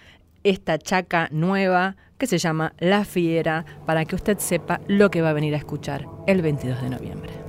esta 0.44 0.78
chaca 0.78 1.28
nueva 1.32 1.98
que 2.18 2.28
se 2.28 2.38
llama 2.38 2.74
La 2.78 3.04
Fiera 3.04 3.66
para 3.86 4.06
que 4.06 4.16
usted 4.16 4.38
sepa 4.38 4.80
lo 4.88 5.12
que 5.12 5.22
va 5.22 5.32
a 5.32 5.34
venir 5.34 5.54
a 5.54 5.58
escuchar 5.58 6.06
el 6.28 6.42
22 6.42 6.82
de 6.82 6.90
noviembre. 6.90 7.47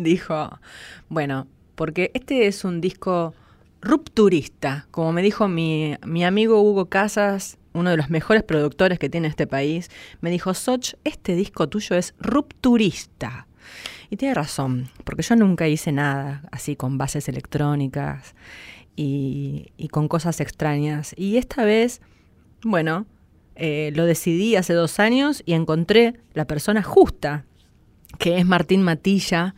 Dijo. 0.00 0.58
Bueno, 1.08 1.46
porque 1.74 2.10
este 2.14 2.46
es 2.46 2.64
un 2.64 2.80
disco 2.80 3.34
rupturista, 3.82 4.86
como 4.90 5.12
me 5.12 5.22
dijo 5.22 5.48
mi, 5.48 5.96
mi 6.06 6.24
amigo 6.24 6.62
Hugo 6.62 6.86
Casas, 6.86 7.58
uno 7.74 7.90
de 7.90 7.96
los 7.96 8.08
mejores 8.08 8.42
productores 8.44 8.98
que 8.98 9.10
tiene 9.10 9.28
este 9.28 9.46
país, 9.46 9.90
me 10.20 10.30
dijo, 10.30 10.54
Soch, 10.54 10.94
este 11.04 11.34
disco 11.34 11.68
tuyo 11.68 11.96
es 11.96 12.14
rupturista. 12.18 13.46
Y 14.08 14.16
tiene 14.16 14.34
razón, 14.34 14.88
porque 15.04 15.22
yo 15.22 15.36
nunca 15.36 15.68
hice 15.68 15.92
nada 15.92 16.42
así 16.50 16.76
con 16.76 16.96
bases 16.96 17.28
electrónicas 17.28 18.34
y, 18.96 19.72
y 19.76 19.88
con 19.88 20.08
cosas 20.08 20.40
extrañas. 20.40 21.14
Y 21.16 21.36
esta 21.36 21.64
vez, 21.64 22.00
bueno, 22.62 23.06
eh, 23.54 23.92
lo 23.94 24.06
decidí 24.06 24.56
hace 24.56 24.72
dos 24.72 24.98
años 24.98 25.42
y 25.44 25.52
encontré 25.52 26.14
la 26.32 26.46
persona 26.46 26.82
justa, 26.82 27.44
que 28.18 28.38
es 28.38 28.46
Martín 28.46 28.82
Matilla, 28.82 29.54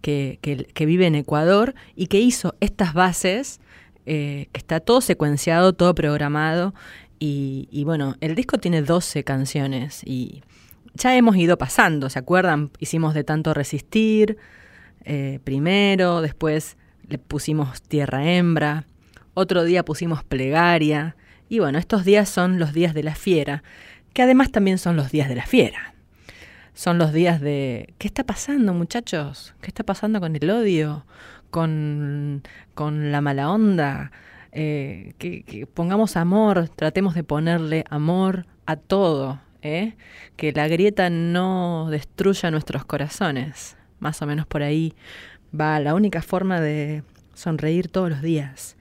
que, 0.00 0.38
que- 0.42 0.86
vive 0.86 1.06
en 1.06 1.14
Ecuador 1.14 1.74
y 1.96 2.06
que 2.06 2.20
hizo 2.20 2.54
estas 2.60 2.94
bases, 2.94 3.60
eh, 4.06 4.48
que 4.52 4.58
está 4.58 4.80
todo 4.80 5.00
secuenciado, 5.00 5.72
todo 5.72 5.94
programado. 5.94 6.74
Y, 7.18 7.68
y 7.72 7.84
bueno, 7.84 8.16
el 8.20 8.34
disco 8.34 8.58
tiene 8.58 8.82
12 8.82 9.24
canciones 9.24 10.02
y 10.04 10.42
ya 10.94 11.16
hemos 11.16 11.36
ido 11.36 11.58
pasando, 11.58 12.08
¿se 12.10 12.18
acuerdan? 12.18 12.70
Hicimos 12.78 13.14
de 13.14 13.24
tanto 13.24 13.54
resistir 13.54 14.36
eh, 15.04 15.40
primero, 15.44 16.20
después 16.22 16.76
le 17.08 17.18
pusimos 17.18 17.82
tierra 17.82 18.30
hembra, 18.32 18.84
otro 19.34 19.64
día 19.64 19.84
pusimos 19.84 20.22
plegaria, 20.24 21.16
y 21.48 21.60
bueno, 21.60 21.78
estos 21.78 22.04
días 22.04 22.28
son 22.28 22.58
los 22.58 22.72
días 22.72 22.94
de 22.94 23.02
la 23.02 23.14
fiera, 23.14 23.62
que 24.12 24.22
además 24.22 24.50
también 24.52 24.78
son 24.78 24.96
los 24.96 25.10
días 25.10 25.28
de 25.28 25.34
la 25.36 25.46
fiera. 25.46 25.94
Son 26.78 26.96
los 26.96 27.12
días 27.12 27.40
de... 27.40 27.92
¿Qué 27.98 28.06
está 28.06 28.22
pasando, 28.22 28.72
muchachos? 28.72 29.52
¿Qué 29.60 29.66
está 29.66 29.82
pasando 29.82 30.20
con 30.20 30.36
el 30.36 30.48
odio? 30.48 31.04
¿Con, 31.50 32.44
con 32.74 33.10
la 33.10 33.20
mala 33.20 33.50
onda? 33.50 34.12
Eh, 34.52 35.12
que, 35.18 35.66
pongamos 35.74 36.16
amor, 36.16 36.68
tratemos 36.68 37.16
de 37.16 37.24
ponerle 37.24 37.84
amor 37.90 38.46
a 38.64 38.76
todo, 38.76 39.40
¿eh? 39.60 39.96
que 40.36 40.52
la 40.52 40.68
grieta 40.68 41.10
no 41.10 41.88
destruya 41.90 42.52
nuestros 42.52 42.84
corazones. 42.84 43.76
Más 43.98 44.22
o 44.22 44.26
menos 44.26 44.46
por 44.46 44.62
ahí 44.62 44.94
va 45.52 45.80
la 45.80 45.96
única 45.96 46.22
forma 46.22 46.60
de 46.60 47.02
sonreír 47.34 47.88
todos 47.88 48.08
los 48.08 48.22
días. 48.22 48.76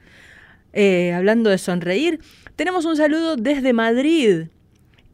Eh, 0.71 1.13
hablando 1.13 1.49
de 1.49 1.57
sonreír, 1.57 2.19
tenemos 2.55 2.85
un 2.85 2.95
saludo 2.95 3.37
desde 3.37 3.73
Madrid. 3.73 4.49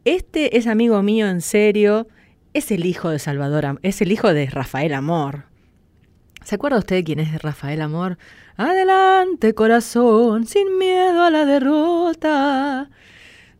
Este 0.04 0.58
es 0.58 0.66
amigo 0.66 1.02
mío 1.02 1.28
en 1.28 1.40
serio, 1.40 2.08
es 2.54 2.70
el 2.70 2.86
hijo 2.86 3.10
de 3.10 3.18
Salvador, 3.18 3.80
es 3.82 4.00
el 4.00 4.12
hijo 4.12 4.32
de 4.32 4.46
Rafael 4.46 4.94
Amor. 4.94 5.44
¿Se 6.44 6.54
acuerda 6.54 6.78
usted 6.78 7.04
quién 7.04 7.18
es 7.18 7.42
Rafael 7.42 7.82
Amor? 7.82 8.16
Adelante, 8.56 9.54
corazón, 9.54 10.46
sin 10.46 10.78
miedo 10.78 11.24
a 11.24 11.30
la 11.30 11.44
derrota. 11.44 12.90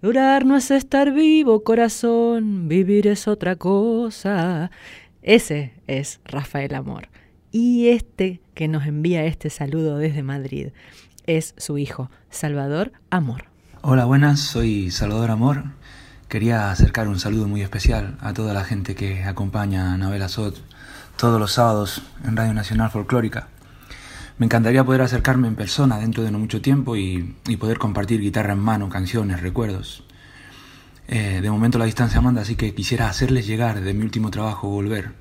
Durar 0.01 0.47
no 0.47 0.57
es 0.57 0.71
estar 0.71 1.13
vivo, 1.13 1.65
corazón, 1.65 2.69
vivir 2.69 3.09
es 3.09 3.27
otra 3.27 3.57
cosa. 3.57 4.71
Ese 5.23 5.73
es 5.89 6.21
Rafael 6.25 6.75
Amor. 6.75 7.09
Y 7.51 7.89
este 7.89 8.41
que 8.55 8.69
nos 8.69 8.87
envía 8.87 9.25
este 9.25 9.51
saludo 9.51 9.99
desde 9.99 10.23
Madrid 10.23 10.69
es 11.27 11.55
su 11.57 11.79
hijo, 11.79 12.11
Salvador 12.31 12.93
Amor. 13.11 13.47
Hola, 13.83 14.05
buenas, 14.05 14.41
soy 14.41 14.91
Salvador 14.91 15.31
Amor. 15.31 15.65
Quería 16.35 16.73
acercar 16.73 17.07
un 17.07 17.21
saludo 17.21 17.47
muy 17.47 17.63
especial 17.63 18.19
a 18.21 18.33
toda 18.33 18.53
la 18.53 18.65
gente 18.65 18.97
que 18.97 19.23
acompaña 19.23 19.93
a 19.93 19.95
Anabel 19.95 20.21
Azot 20.21 20.61
todos 21.17 21.39
los 21.39 21.53
sábados 21.53 22.03
en 22.25 22.37
Radio 22.37 22.53
Nacional 22.53 22.91
Folclórica. 22.91 23.47
Me 24.39 24.47
encantaría 24.47 24.83
poder 24.83 25.03
acercarme 25.03 25.47
en 25.47 25.55
persona 25.55 26.01
dentro 26.01 26.25
de 26.25 26.33
no 26.33 26.41
mucho 26.41 26.61
tiempo 26.61 26.97
y, 26.97 27.37
poder 27.61 27.79
compartir 27.79 28.21
guitarra 28.21 28.55
en 28.55 28.59
mano, 28.59 28.89
canciones, 28.89 29.43
recuerdos. 29.43 30.03
Eh, 31.07 31.39
de 31.41 31.51
momento 31.53 31.79
la 31.79 31.85
distancia 31.85 32.21
manda, 32.21 32.43
así 32.43 32.57
que 32.57 32.75
quisiera 32.75 33.09
hacerles 33.09 33.47
llegar 33.47 33.81
de 33.81 33.95
mi 33.95 34.03
último 34.03 34.33
trabajo 34.33 34.67
Volver, 34.67 35.13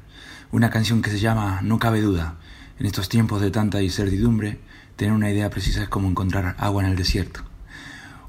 una 0.52 0.72
canción 0.72 1.04
que 1.04 1.12
se 1.12 1.20
llama 1.20 1.60
No 1.62 1.78
cabe 1.78 2.02
duda. 2.02 2.38
En 2.80 2.88
estos 2.88 3.08
tiempos 3.08 3.40
de 3.40 3.52
tanta 3.52 3.84
incertidumbre, 3.84 4.62
tener 4.96 5.14
una 5.14 5.30
idea 5.30 5.52
precisa 5.52 5.84
es 5.84 5.90
como 5.90 6.10
encontrar 6.10 6.56
agua 6.58 6.84
en 6.84 6.90
el 6.90 6.96
desierto. 6.96 7.53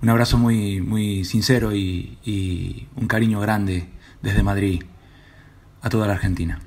Un 0.04 0.10
abrazo 0.10 0.36
muy, 0.36 0.82
muy 0.82 1.24
sincero 1.24 1.74
y, 1.74 2.18
y 2.26 2.88
un 2.94 3.06
cariño 3.06 3.40
grande 3.40 3.88
desde 4.20 4.42
Madrid 4.42 4.82
a 5.80 5.88
toda 5.88 6.06
la 6.06 6.12
Argentina. 6.12 6.60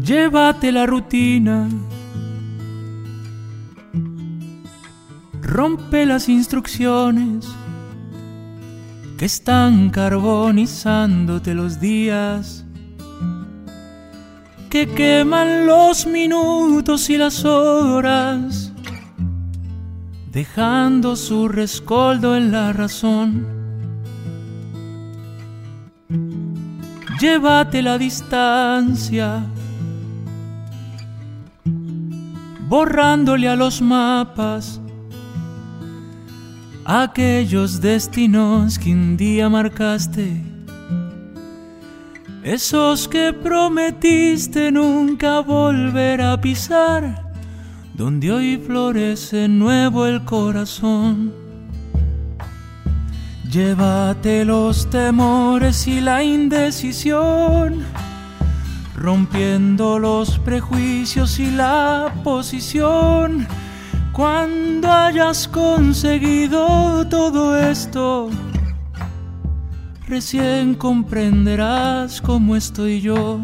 Llévate 0.00 0.70
la 0.70 0.86
rutina. 0.86 1.68
Rompe 5.42 6.06
las 6.06 6.28
instrucciones 6.28 7.48
que 9.18 9.26
están 9.26 9.90
carbonizándote 9.90 11.54
los 11.54 11.80
días, 11.80 12.64
que 14.70 14.88
queman 14.88 15.66
los 15.66 16.06
minutos 16.06 17.08
y 17.10 17.16
las 17.16 17.44
horas, 17.44 18.72
dejando 20.32 21.14
su 21.14 21.46
rescoldo 21.46 22.36
en 22.36 22.50
la 22.50 22.72
razón. 22.72 23.46
Llévate 27.20 27.82
la 27.82 27.98
distancia, 27.98 29.44
borrándole 32.68 33.48
a 33.48 33.54
los 33.54 33.80
mapas 33.80 34.80
aquellos 36.84 37.80
destinos 37.80 38.78
que 38.78 38.92
un 38.92 39.16
día 39.16 39.48
marcaste, 39.48 40.42
esos 42.42 43.08
que 43.08 43.32
prometiste 43.32 44.70
nunca 44.70 45.40
volver 45.40 46.20
a 46.20 46.38
pisar, 46.38 47.32
donde 47.94 48.30
hoy 48.30 48.58
florece 48.58 49.48
nuevo 49.48 50.04
el 50.06 50.24
corazón. 50.24 51.32
Llévate 53.50 54.44
los 54.44 54.90
temores 54.90 55.86
y 55.86 56.00
la 56.00 56.22
indecisión, 56.22 57.84
rompiendo 58.94 59.98
los 59.98 60.38
prejuicios 60.40 61.38
y 61.38 61.50
la 61.50 62.12
posición. 62.24 63.46
Cuando 64.14 64.92
hayas 64.92 65.48
conseguido 65.48 67.04
todo 67.08 67.58
esto, 67.58 68.30
recién 70.06 70.76
comprenderás 70.76 72.20
cómo 72.20 72.54
estoy 72.54 73.00
yo. 73.00 73.40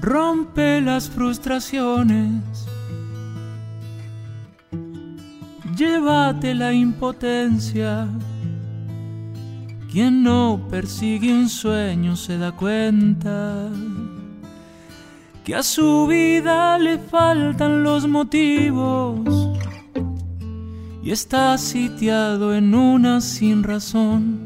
Rompe 0.00 0.80
las 0.80 1.10
frustraciones. 1.10 2.69
Llévate 5.80 6.54
la 6.54 6.74
impotencia. 6.74 8.06
Quien 9.90 10.22
no 10.22 10.60
persigue 10.68 11.32
un 11.32 11.48
sueño 11.48 12.16
se 12.16 12.36
da 12.36 12.52
cuenta 12.52 13.70
que 15.42 15.54
a 15.54 15.62
su 15.62 16.06
vida 16.06 16.76
le 16.76 16.98
faltan 16.98 17.82
los 17.82 18.06
motivos 18.06 19.48
y 21.02 21.12
está 21.12 21.56
sitiado 21.56 22.54
en 22.54 22.74
una 22.74 23.22
sin 23.22 23.62
razón. 23.62 24.38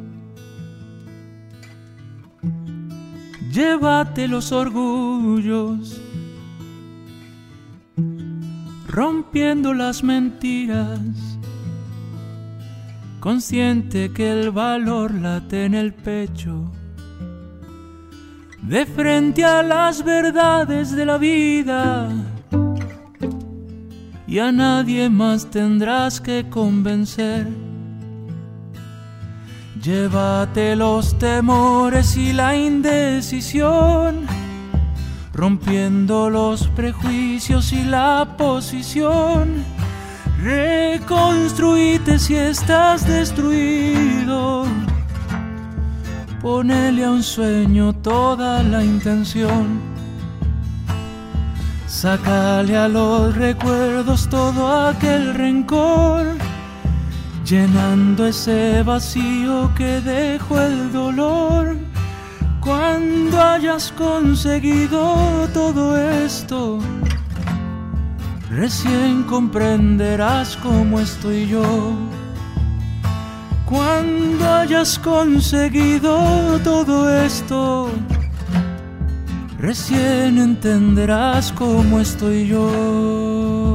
Llévate 3.50 4.28
los 4.28 4.52
orgullos, 4.52 6.00
rompiendo 8.94 9.74
las 9.74 10.04
mentiras, 10.04 11.00
consciente 13.18 14.12
que 14.12 14.30
el 14.30 14.52
valor 14.52 15.12
late 15.12 15.64
en 15.64 15.74
el 15.74 15.92
pecho, 15.92 16.70
de 18.62 18.86
frente 18.86 19.44
a 19.44 19.64
las 19.64 20.04
verdades 20.04 20.92
de 20.92 21.06
la 21.06 21.18
vida. 21.18 22.08
Y 24.28 24.38
a 24.38 24.52
nadie 24.52 25.10
más 25.10 25.50
tendrás 25.50 26.20
que 26.20 26.48
convencer. 26.48 27.48
Llévate 29.82 30.76
los 30.76 31.18
temores 31.18 32.16
y 32.16 32.32
la 32.32 32.56
indecisión, 32.56 34.24
rompiendo 35.34 36.30
los 36.30 36.68
prejuicios 36.68 37.72
y 37.72 37.82
la 37.82 38.36
posición. 38.38 39.64
Reconstruite 40.40 42.18
si 42.18 42.36
estás 42.36 43.06
destruido. 43.06 44.64
Ponele 46.40 47.04
a 47.04 47.10
un 47.10 47.22
sueño 47.22 47.92
toda 47.92 48.62
la 48.62 48.84
intención. 48.84 49.80
Sácale 51.86 52.76
a 52.76 52.88
los 52.88 53.34
recuerdos 53.36 54.28
todo 54.28 54.88
aquel 54.88 55.34
rencor 55.34 56.26
llenando 57.44 58.26
ese 58.26 58.82
vacío 58.82 59.70
que 59.76 60.00
dejó 60.00 60.60
el 60.60 60.92
dolor. 60.92 61.76
Cuando 62.64 63.38
hayas 63.42 63.92
conseguido 63.92 65.46
todo 65.52 65.98
esto, 65.98 66.78
recién 68.48 69.24
comprenderás 69.24 70.56
cómo 70.56 70.98
estoy 70.98 71.46
yo. 71.46 71.62
Cuando 73.66 74.48
hayas 74.48 74.98
conseguido 74.98 76.58
todo 76.64 77.14
esto, 77.14 77.90
recién 79.58 80.38
entenderás 80.38 81.52
cómo 81.52 82.00
estoy 82.00 82.46
yo. 82.46 83.73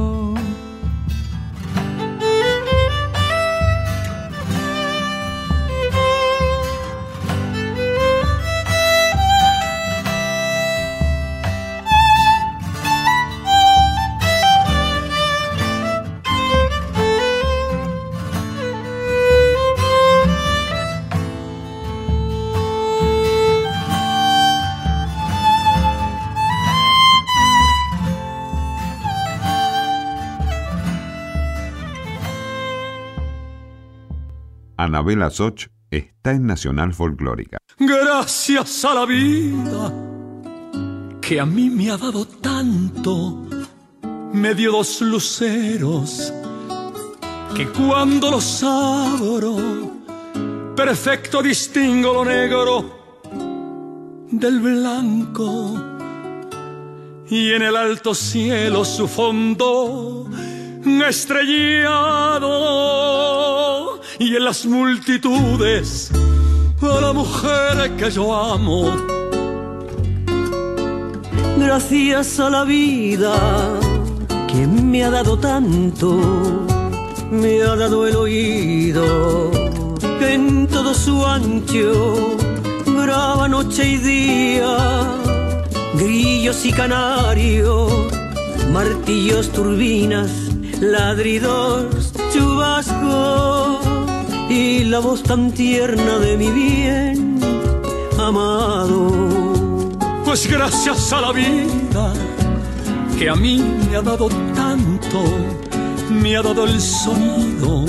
Anabela 34.90 35.30
Soch 35.30 35.68
está 35.88 36.32
en 36.32 36.46
Nacional 36.46 36.92
Folclórica. 36.92 37.58
Gracias 37.78 38.84
a 38.84 38.94
la 38.94 39.06
vida 39.06 39.94
que 41.20 41.38
a 41.38 41.46
mí 41.46 41.70
me 41.70 41.92
ha 41.92 41.96
dado 41.96 42.26
tanto, 42.26 43.46
me 44.32 44.52
dio 44.52 44.72
dos 44.72 45.00
luceros 45.00 46.32
que 47.54 47.68
cuando 47.68 48.32
los 48.32 48.64
abro, 48.64 49.92
perfecto 50.74 51.40
distingo 51.40 52.12
lo 52.12 52.24
negro 52.24 53.30
del 54.32 54.58
blanco 54.58 55.80
y 57.28 57.52
en 57.52 57.62
el 57.62 57.76
alto 57.76 58.12
cielo 58.12 58.84
su 58.84 59.06
fondo 59.06 60.28
estrellado 61.08 62.50
y 64.20 64.36
en 64.36 64.44
las 64.44 64.66
multitudes 64.66 66.10
a 66.82 67.00
la 67.00 67.12
mujer 67.14 67.96
que 67.96 68.10
yo 68.10 68.34
amo. 68.34 68.94
Gracias 71.56 72.38
a 72.38 72.50
la 72.50 72.64
vida 72.64 73.34
que 74.46 74.66
me 74.66 75.04
ha 75.04 75.10
dado 75.10 75.38
tanto, 75.38 76.18
me 77.30 77.62
ha 77.62 77.74
dado 77.76 78.06
el 78.06 78.16
oído 78.16 79.50
en 80.20 80.66
todo 80.68 80.92
su 80.92 81.26
ancho 81.26 82.36
graba 82.84 83.48
noche 83.48 83.88
y 83.88 83.96
día, 83.96 84.76
grillos 85.94 86.66
y 86.66 86.72
canarios, 86.72 87.90
martillos, 88.70 89.50
turbinas 89.50 90.30
ladridos, 90.80 92.12
chubasco 92.32 93.59
y 94.50 94.82
la 94.82 94.98
voz 94.98 95.22
tan 95.22 95.52
tierna 95.52 96.18
de 96.18 96.36
mi 96.36 96.50
bien 96.50 97.38
amado. 98.18 99.12
Pues 100.24 100.50
gracias 100.50 101.12
a 101.12 101.20
la 101.20 101.32
vida 101.32 102.12
que 103.16 103.28
a 103.28 103.36
mí 103.36 103.62
me 103.88 103.96
ha 103.96 104.02
dado 104.02 104.28
tanto, 104.54 105.22
me 106.10 106.36
ha 106.36 106.42
dado 106.42 106.64
el 106.64 106.80
sonido 106.80 107.84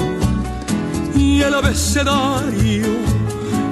y 1.15 1.41
el 1.41 1.53
abecedario 1.53 2.85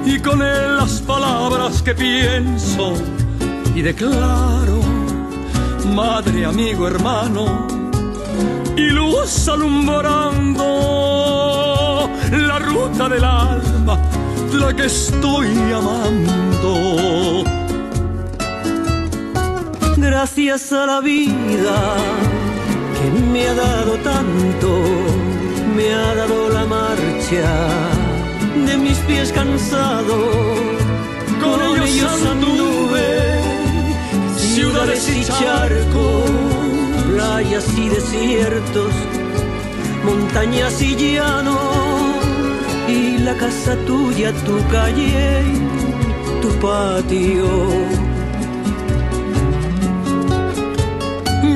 y 0.04 0.18
con 0.18 0.42
él 0.42 0.76
las 0.76 1.00
palabras 1.02 1.82
que 1.82 1.94
pienso 1.94 2.94
y 3.74 3.82
declaro, 3.82 4.80
madre, 5.94 6.44
amigo, 6.44 6.88
hermano 6.88 7.68
y 8.76 8.90
luz 8.90 9.46
alumbrando 9.48 11.09
del 12.88 13.24
alma, 13.24 13.98
la 14.52 14.74
que 14.74 14.86
estoy 14.86 15.48
amando. 15.72 17.44
Gracias 19.96 20.72
a 20.72 20.86
la 20.86 21.00
vida 21.00 21.96
que 22.96 23.10
me 23.32 23.48
ha 23.48 23.54
dado 23.54 23.92
tanto, 23.98 24.82
me 25.76 25.94
ha 25.94 26.14
dado 26.14 26.48
la 26.48 26.64
marcha 26.64 27.48
de 28.66 28.76
mis 28.78 28.98
pies 28.98 29.30
cansados. 29.32 30.34
Con, 31.42 31.82
ellos 31.82 32.26
anduve 32.26 33.40
ciudades 34.36 35.08
y 35.08 35.24
charcos 35.24 36.30
playas 37.10 37.66
y 37.76 37.88
desiertos, 37.88 38.92
montañas 40.04 40.80
y 40.80 40.96
llanos, 40.96 41.99
la 43.24 43.34
casa 43.34 43.76
tuya, 43.86 44.32
tu 44.46 44.56
calle, 44.68 45.42
tu 46.42 46.48
patio. 46.60 47.48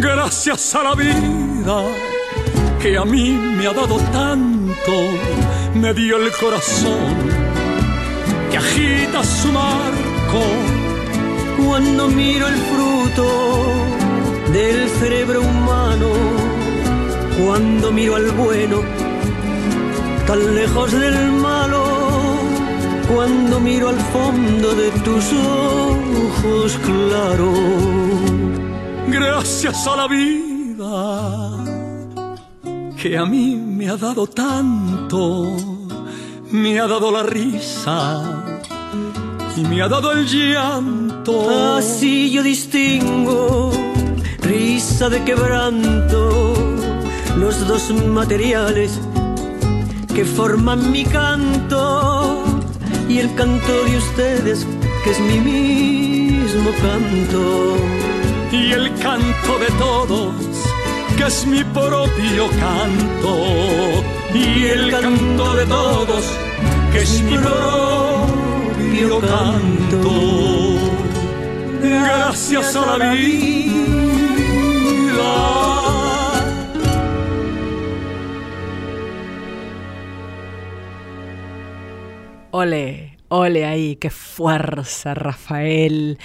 Gracias 0.00 0.74
a 0.74 0.82
la 0.82 0.94
vida 0.94 1.76
que 2.80 2.98
a 2.98 3.04
mí 3.04 3.30
me 3.56 3.66
ha 3.66 3.72
dado 3.72 3.96
tanto, 4.12 4.94
me 5.74 5.94
dio 5.94 6.16
el 6.18 6.30
corazón 6.32 7.44
que 8.50 8.56
agita 8.58 9.24
su 9.24 9.50
marco 9.52 10.42
cuando 11.56 12.08
miro 12.08 12.46
el 12.46 12.56
fruto 12.70 13.26
del 14.52 14.88
cerebro 15.00 15.40
humano 15.40 16.08
cuando 17.38 17.90
miro 17.90 18.16
al 18.16 18.30
bueno 18.32 19.03
tan 20.26 20.54
lejos 20.54 20.92
del 20.92 21.32
malo 21.32 21.84
cuando 23.14 23.60
miro 23.60 23.88
al 23.88 24.00
fondo 24.12 24.74
de 24.74 24.90
tus 25.06 25.24
ojos 25.32 26.78
claros. 26.84 27.58
Gracias 29.08 29.86
a 29.86 29.96
la 29.96 30.06
vida 30.08 30.94
que 33.00 33.18
a 33.18 33.26
mí 33.26 33.56
me 33.56 33.88
ha 33.88 33.96
dado 33.96 34.26
tanto 34.26 35.56
me 36.54 36.78
ha 36.78 36.86
dado 36.86 37.10
la 37.10 37.24
risa 37.24 38.22
y 39.56 39.62
me 39.62 39.82
ha 39.82 39.88
dado 39.88 40.12
el 40.12 40.24
llanto. 40.26 41.76
Así 41.76 42.30
yo 42.30 42.42
distingo 42.42 43.72
risa 44.40 45.08
de 45.08 45.24
quebranto, 45.24 46.54
los 47.36 47.66
dos 47.66 47.90
materiales 48.06 49.00
que 50.14 50.24
forman 50.24 50.92
mi 50.92 51.04
canto 51.04 52.44
y 53.08 53.18
el 53.18 53.34
canto 53.34 53.84
de 53.84 53.96
ustedes 53.96 54.64
que 55.02 55.10
es 55.10 55.18
mi 55.18 55.40
mismo 55.40 56.70
canto. 56.80 57.76
Y 58.52 58.72
el 58.72 58.94
canto 58.94 59.58
de 59.58 59.66
todos 59.78 60.34
que 61.16 61.24
es 61.24 61.46
mi 61.46 61.64
propio 61.64 62.48
canto. 62.60 63.36
Y 64.32 64.66
el 64.66 64.90
canto 64.90 65.54
de 65.54 65.66
todos 65.66 66.24
que 66.92 67.02
es 67.02 67.20
mi 67.22 67.36
propio 67.36 69.20
canto. 69.20 70.10
Gracias 71.82 72.76
a 72.76 72.98
la 72.98 73.12
vida 73.14 74.13
Ole, 82.56 83.18
ole 83.30 83.64
ahí, 83.64 83.96
qué 83.96 84.10
fuerza, 84.10 85.12
Rafael 85.12 86.18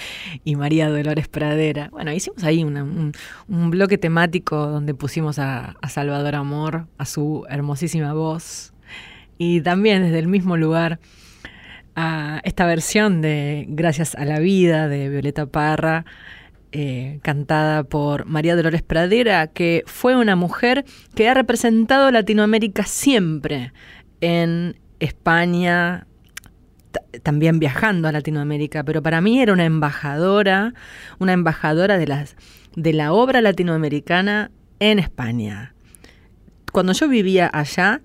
y 0.43 0.55
María 0.57 0.87
Dolores 0.87 1.27
Pradera. 1.27 1.89
Bueno, 1.89 2.13
hicimos 2.13 2.43
ahí 2.43 2.63
un, 2.63 3.13
bloque 3.47 3.97
temático 3.97 4.67
donde 4.67 4.93
pusimos 4.93 5.39
a, 5.39 5.75
Salvador 5.89 6.35
Amor, 6.35 6.85
a 6.99 7.05
su 7.05 7.47
hermosísima 7.49 8.13
voz, 8.13 8.73
y 9.39 9.61
también 9.61 10.03
desde 10.03 10.19
el 10.19 10.27
mismo 10.27 10.55
lugar 10.55 10.99
a 11.95 12.41
esta 12.43 12.67
versión 12.67 13.23
de 13.23 13.65
Gracias 13.67 14.13
a 14.13 14.23
la 14.23 14.37
Vida 14.37 14.87
de 14.87 15.09
Violeta 15.09 15.47
Parra, 15.47 16.05
eh, 16.71 17.17
cantada 17.23 17.85
por 17.85 18.25
María 18.25 18.55
Dolores 18.55 18.83
Pradera, 18.83 19.47
que 19.47 19.81
fue 19.87 20.15
una 20.15 20.35
mujer 20.35 20.85
que 21.15 21.27
ha 21.27 21.33
representado 21.33 22.11
Latinoamérica 22.11 22.83
siempre 22.83 23.73
en 24.21 24.77
España, 24.99 26.05
también 27.23 27.59
viajando 27.59 28.07
a 28.07 28.11
Latinoamérica, 28.11 28.83
pero 28.83 29.01
para 29.01 29.21
mí 29.21 29.41
era 29.41 29.53
una 29.53 29.65
embajadora, 29.65 30.73
una 31.19 31.33
embajadora 31.33 31.97
de, 31.97 32.07
las, 32.07 32.35
de 32.75 32.93
la 32.93 33.13
obra 33.13 33.41
latinoamericana 33.41 34.51
en 34.79 34.99
España. 34.99 35.73
Cuando 36.71 36.93
yo 36.93 37.07
vivía 37.07 37.49
allá, 37.51 38.01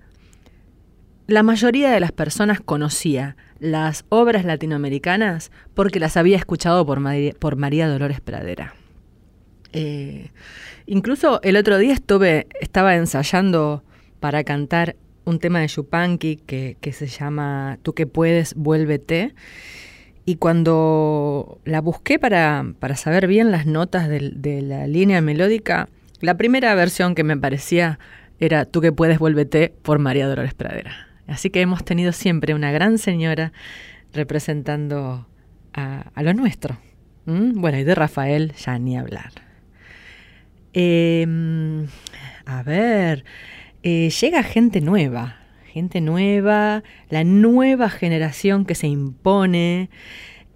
la 1.27 1.43
mayoría 1.43 1.91
de 1.91 1.99
las 1.99 2.11
personas 2.11 2.61
conocía 2.61 3.35
las 3.59 4.05
obras 4.09 4.45
latinoamericanas 4.45 5.51
porque 5.73 5.99
las 5.99 6.17
había 6.17 6.37
escuchado 6.37 6.85
por, 6.85 6.99
María, 6.99 7.87
Dolores 7.87 8.21
Pradera. 8.21 8.75
Eh, 9.73 10.31
incluso 10.85 11.41
el 11.41 11.57
otro 11.57 11.77
día 11.77 11.93
estuve, 11.93 12.47
estaba 12.61 12.95
ensayando 12.95 13.83
para 14.19 14.43
cantar 14.43 14.95
un 15.25 15.39
tema 15.39 15.59
de 15.59 15.67
Yupanqui 15.67 16.37
que, 16.37 16.77
que 16.79 16.93
se 16.93 17.07
llama 17.07 17.77
Tú 17.83 17.93
que 17.93 18.07
puedes, 18.07 18.53
vuélvete. 18.55 19.33
Y 20.25 20.37
cuando 20.37 21.59
la 21.65 21.81
busqué 21.81 22.17
para, 22.17 22.65
para 22.79 22.95
saber 22.95 23.27
bien 23.27 23.51
las 23.51 23.67
notas 23.67 24.09
de, 24.09 24.61
la 24.61 24.87
línea 24.87 25.21
melódica, 25.21 25.87
la 26.19 26.35
primera 26.35 26.73
versión 26.73 27.13
que 27.13 27.23
me 27.23 27.37
parecía 27.37 27.99
era 28.39 28.65
Tú 28.65 28.81
que 28.81 28.91
puedes, 28.91 29.19
vuélvete 29.19 29.73
por 29.83 29.99
María 29.99 30.27
Dolores 30.27 30.55
Pradera. 30.55 31.07
Así 31.27 31.51
que 31.51 31.61
hemos 31.61 31.85
tenido 31.85 32.11
siempre 32.11 32.53
una 32.53 32.71
gran 32.71 32.97
señora 32.97 33.53
representando 34.13 35.27
a, 35.73 36.23
lo 36.23 36.33
nuestro. 36.33 36.77
¿Mm? 37.25 37.61
Bueno, 37.61 37.77
y 37.77 37.83
de 37.83 37.95
Rafael 37.95 38.53
ya 38.53 38.79
ni 38.79 38.97
hablar. 38.97 39.31
Eh, 40.73 41.25
a 42.45 42.63
ver, 42.63 43.25
eh, 43.87 44.09
llega 44.09 44.41
gente 44.41 44.81
nueva, 44.81 45.37
gente 45.71 46.01
nueva, 46.01 46.81
la 47.11 47.23
nueva 47.23 47.91
generación 47.91 48.65
que 48.65 48.73
se 48.73 48.87
impone, 48.87 49.91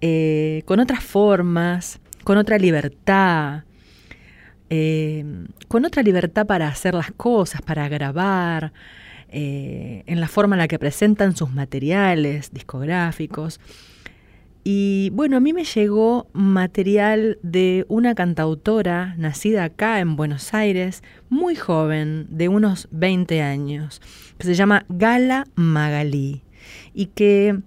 eh, 0.00 0.62
con 0.64 0.80
otras 0.80 1.04
formas, 1.04 2.00
con 2.24 2.38
otra 2.38 2.58
libertad, 2.58 3.62
eh, 4.68 5.24
con 5.68 5.84
otra 5.84 6.02
libertad 6.02 6.44
para 6.44 6.66
hacer 6.66 6.92
las 6.92 7.12
cosas, 7.12 7.62
para 7.62 7.88
grabar, 7.88 8.72
en 9.32 10.20
la 10.20 10.26
forma 10.26 10.56
en 10.56 10.58
la 10.58 10.66
que 10.66 10.80
presentan 10.80 11.36
sus 11.36 11.52
materiales 11.52 12.50
discográficos. 12.52 13.60
Y 14.62 15.08
bueno, 15.14 15.38
a 15.38 15.40
mí 15.40 15.52
me 15.52 15.64
llegó 15.64 16.28
material 16.32 17.38
de 17.42 17.86
una 17.88 18.14
cantautora 18.14 19.14
nacida 19.16 19.64
acá 19.64 20.00
en 20.00 20.16
Buenos 20.16 20.52
Aires, 20.52 21.02
muy 21.30 21.56
joven, 21.56 22.26
de 22.30 22.48
unos 22.48 22.86
20 22.90 23.40
años, 23.40 24.02
que 24.38 24.46
se 24.46 24.54
llama 24.54 24.84
Gala 24.88 25.46
Magalí 25.54 26.42
y 26.92 27.06
que 27.06 27.58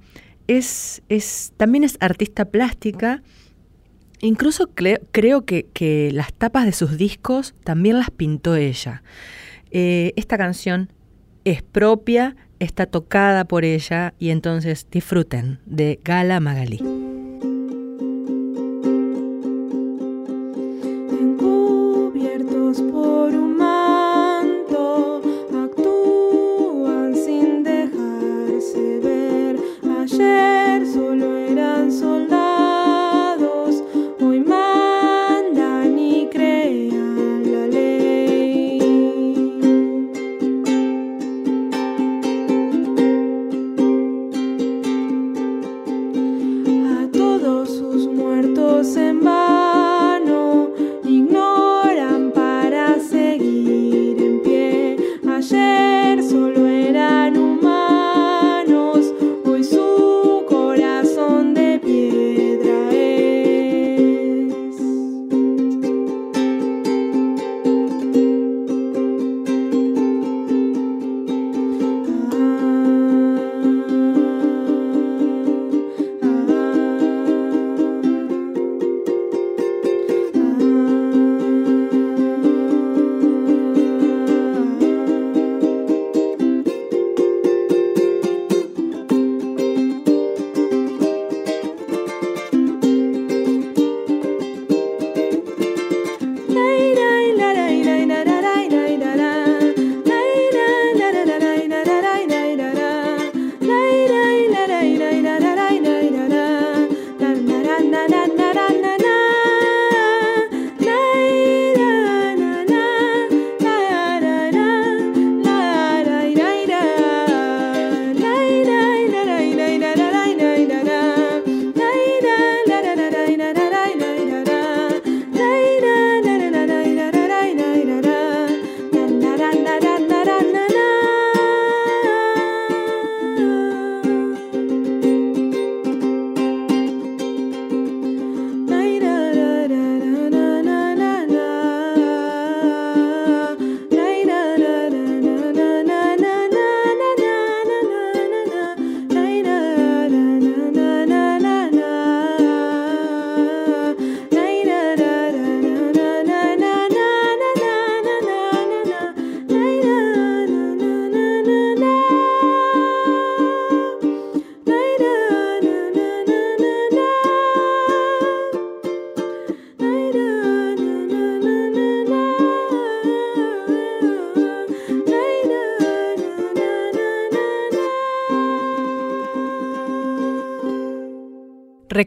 es, 0.47 1.01
es, 1.09 1.53
también 1.57 1.83
es 1.83 1.97
artista 1.99 2.45
plástica. 2.45 3.23
Incluso 4.21 4.69
cre- 4.73 5.01
creo 5.11 5.45
que, 5.45 5.65
que 5.73 6.11
las 6.13 6.31
tapas 6.33 6.65
de 6.65 6.71
sus 6.73 6.97
discos 6.97 7.55
también 7.63 7.97
las 7.97 8.11
pintó 8.11 8.55
ella. 8.55 9.03
Eh, 9.71 10.13
esta 10.15 10.37
canción 10.37 10.89
es 11.43 11.63
propia, 11.63 12.35
está 12.63 12.85
tocada 12.85 13.45
por 13.45 13.65
ella 13.65 14.13
y 14.19 14.29
entonces 14.29 14.87
disfruten 14.91 15.59
de 15.65 15.99
Gala 16.03 16.39
Magalí. 16.39 16.92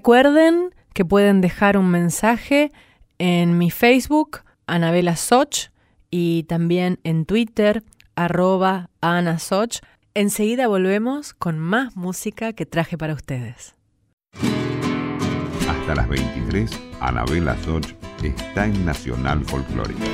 Recuerden 0.07 0.72
que 0.94 1.04
pueden 1.04 1.40
dejar 1.40 1.76
un 1.76 1.90
mensaje 1.90 2.70
en 3.18 3.59
mi 3.59 3.72
Facebook, 3.72 4.42
Anabela 4.68 5.16
Soch, 5.16 5.72
y 6.12 6.44
también 6.44 7.00
en 7.02 7.24
Twitter, 7.26 7.82
arroba 8.14 8.88
Ana 9.00 9.40
Soch. 9.40 9.80
Enseguida 10.14 10.68
volvemos 10.68 11.34
con 11.34 11.59
más 11.59 11.96
música 11.96 12.52
que 12.52 12.66
traje 12.66 12.96
para 12.96 13.14
ustedes. 13.14 13.74
Hasta 15.68 15.96
las 15.96 16.09
23, 16.09 16.70
Anabela 17.00 17.57
Soch 17.64 17.92
está 18.22 18.66
en 18.66 18.86
Nacional 18.86 19.44
Folclórica. 19.44 20.04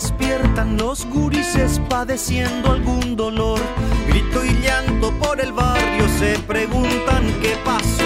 Despiertan 0.00 0.78
los 0.78 1.04
gurises 1.04 1.78
padeciendo 1.90 2.70
algún 2.72 3.16
dolor. 3.16 3.60
Grito 4.08 4.42
y 4.46 4.52
llanto 4.62 5.12
por 5.18 5.38
el 5.38 5.52
barrio 5.52 6.08
se 6.18 6.38
preguntan 6.38 7.22
qué 7.42 7.54
pasó. 7.62 8.04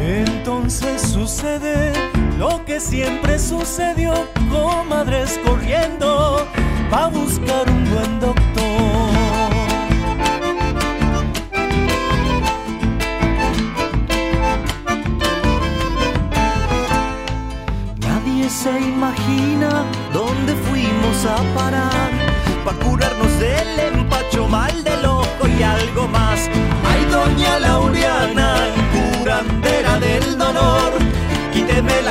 Entonces 0.00 1.02
sucede 1.02 1.92
lo 2.38 2.64
que 2.64 2.80
siempre 2.80 3.38
sucedió, 3.38 4.14
comadres 4.50 5.38
corriendo 5.44 6.46
a 6.90 7.08
buscar 7.08 7.68
un 7.68 7.90
buen 7.90 8.20
doctor. 8.20 8.49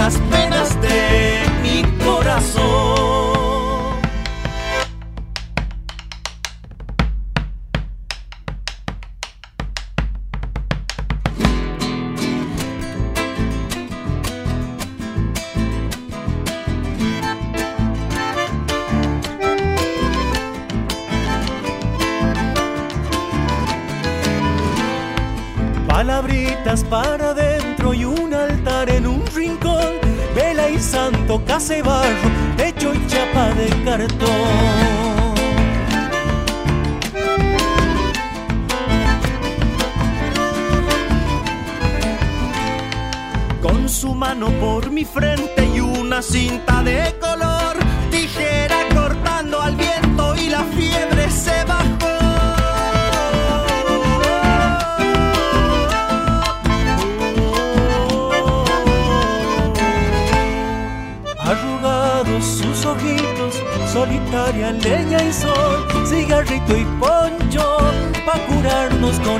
Las 0.09 0.17
penas 0.21 0.81
de 0.81 1.43
mi 1.61 1.83
corazón. 2.03 2.98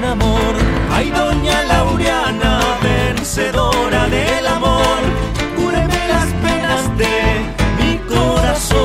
Amor. 0.04 0.56
Ay, 0.91 1.10
doña 1.10 1.64
Laureana, 1.66 2.60
vencedora 2.82 4.08
del 4.10 4.47
amor, 4.47 5.00
cúreme 5.56 6.08
las 6.08 6.28
penas 6.43 6.97
de 6.97 7.41
mi 7.80 7.97
corazón. 8.08 8.80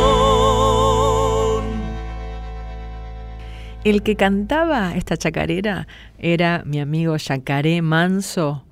El 3.85 4.03
que 4.03 4.17
cantaba 4.17 4.95
esta 4.95 5.17
chacarera 5.17 5.87
era 6.19 6.63
mi 6.65 6.81
amigo 6.81 7.17
Yacaré 7.17 7.83
Manso 7.83 8.65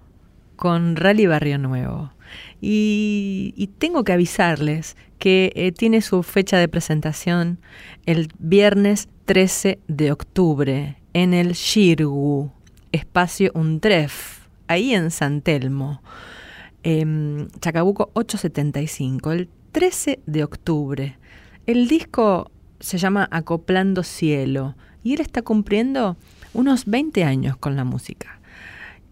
con 0.56 0.96
Rally 0.96 1.26
Barrio 1.26 1.58
Nuevo. 1.58 2.12
Y, 2.60 3.52
y 3.56 3.66
tengo 3.66 4.04
que 4.04 4.12
avisarles 4.12 4.96
que 5.18 5.52
eh, 5.54 5.72
tiene 5.72 6.00
su 6.00 6.22
fecha 6.22 6.56
de 6.56 6.68
presentación 6.68 7.60
el 8.06 8.28
viernes 8.38 9.08
13 9.26 9.80
de 9.86 10.12
octubre 10.12 11.01
en 11.12 11.34
el 11.34 11.52
Shirgu, 11.52 12.50
espacio 12.92 13.50
Untref, 13.54 14.46
ahí 14.68 14.94
en 14.94 15.10
San 15.10 15.42
Telmo, 15.42 16.02
em, 16.82 17.48
Chacabuco 17.60 18.10
875, 18.14 19.32
el 19.32 19.48
13 19.72 20.20
de 20.26 20.44
octubre. 20.44 21.18
El 21.66 21.88
disco 21.88 22.50
se 22.80 22.98
llama 22.98 23.28
Acoplando 23.30 24.02
Cielo 24.02 24.74
y 25.02 25.14
él 25.14 25.20
está 25.20 25.42
cumpliendo 25.42 26.16
unos 26.54 26.86
20 26.86 27.24
años 27.24 27.56
con 27.56 27.76
la 27.76 27.84
música. 27.84 28.40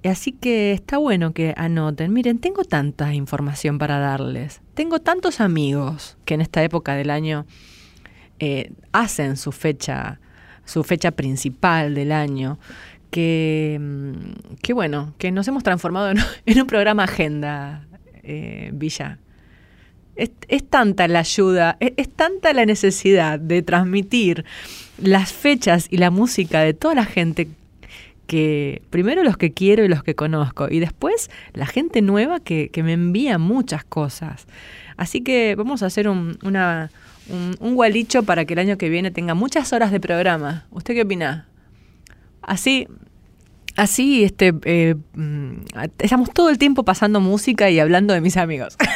Así 0.03 0.32
que 0.32 0.72
está 0.72 0.96
bueno 0.96 1.34
que 1.34 1.53
anoten. 1.57 2.12
Miren, 2.12 2.38
tengo 2.38 2.64
tanta 2.64 3.12
información 3.12 3.78
para 3.78 3.98
darles. 3.98 4.62
Tengo 4.74 5.01
tantos 5.01 5.40
amigos 5.40 6.16
que 6.24 6.34
en 6.34 6.40
esta 6.40 6.62
época 6.62 6.94
del 6.94 7.11
año 7.11 7.44
eh, 8.38 8.72
hacen 8.92 9.36
su 9.36 9.53
fecha, 9.53 10.18
su 10.64 10.84
fecha 10.84 11.11
principal 11.11 11.94
del 11.94 12.12
año, 12.12 12.58
que, 13.11 13.78
mm, 13.80 14.56
que 14.62 14.72
bueno, 14.72 15.14
que 15.18 15.32
nos 15.32 15.48
hemos 15.48 15.62
transformado 15.62 16.11
en, 16.46 16.61
un 16.61 16.66
programa 16.66 17.04
agenda, 17.04 17.86
eh, 18.22 18.70
Villa. 18.72 19.18
Es, 20.16 20.30
es, 20.48 20.68
tanta 20.68 21.08
la 21.08 21.20
ayuda, 21.20 21.76
es, 21.80 21.92
es 21.96 22.11
tanta 22.11 22.52
la 22.52 22.66
necesidad 22.66 23.38
de 23.38 23.62
transmitir 23.62 24.44
las 24.98 25.32
fechas 25.32 25.86
y 25.90 25.96
la 25.96 26.11
música 26.11 26.61
de 26.61 26.74
toda 26.74 26.94
la 26.94 27.04
gente 27.04 27.48
que 28.30 28.82
primero 28.90 29.24
los 29.24 29.36
que 29.36 29.52
quiero 29.52 29.84
y 29.84 29.88
los 29.88 30.04
que 30.04 30.14
conozco, 30.14 30.68
y 30.70 30.78
después 30.78 31.32
la 31.52 31.66
gente 31.66 32.00
nueva 32.00 32.38
que, 32.38 32.68
que 32.68 32.84
me 32.84 32.92
envía 32.92 33.38
muchas 33.38 33.82
cosas. 33.82 34.46
Así 34.96 35.22
que 35.22 35.56
vamos 35.56 35.82
a 35.82 35.86
hacer 35.86 36.08
un, 36.08 36.38
una, 36.44 36.92
un, 37.33 37.57
un, 37.61 37.74
gualicho 37.74 38.22
para 38.22 38.45
que 38.45 38.55
el 38.55 38.59
año 38.59 38.78
que 38.78 38.89
viene 38.89 39.11
tenga 39.11 39.35
muchas 39.35 39.72
horas 39.72 39.91
de 39.93 40.01
programa. 40.01 40.66
¿Usted 40.70 40.95
qué 40.95 41.03
opina? 41.03 41.49
Así, 42.43 42.89
así 43.76 44.24
este, 44.24 44.53
eh, 44.64 44.97
estamos 45.99 46.31
todo 46.31 46.51
el 46.51 46.59
tiempo 46.59 46.85
pasando 46.85 47.20
música 47.20 47.70
y 47.70 47.78
hablando 47.78 48.14
de 48.14 48.20
mis 48.20 48.37
amigos. 48.37 48.76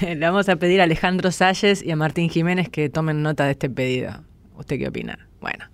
Le 0.00 0.16
vamos 0.16 0.48
a 0.48 0.56
pedir 0.56 0.80
a 0.80 0.84
Alejandro 0.84 1.30
Salles 1.30 1.82
y 1.82 1.90
a 1.90 1.96
Martín 1.96 2.28
Jiménez 2.30 2.68
que 2.68 2.88
tomen 2.88 3.22
nota 3.22 3.44
de 3.44 3.52
este 3.52 3.70
pedido. 3.70 4.24
¿Usted 4.56 4.78
qué 4.78 4.88
opina? 4.88 5.28
Bueno, 5.40 5.64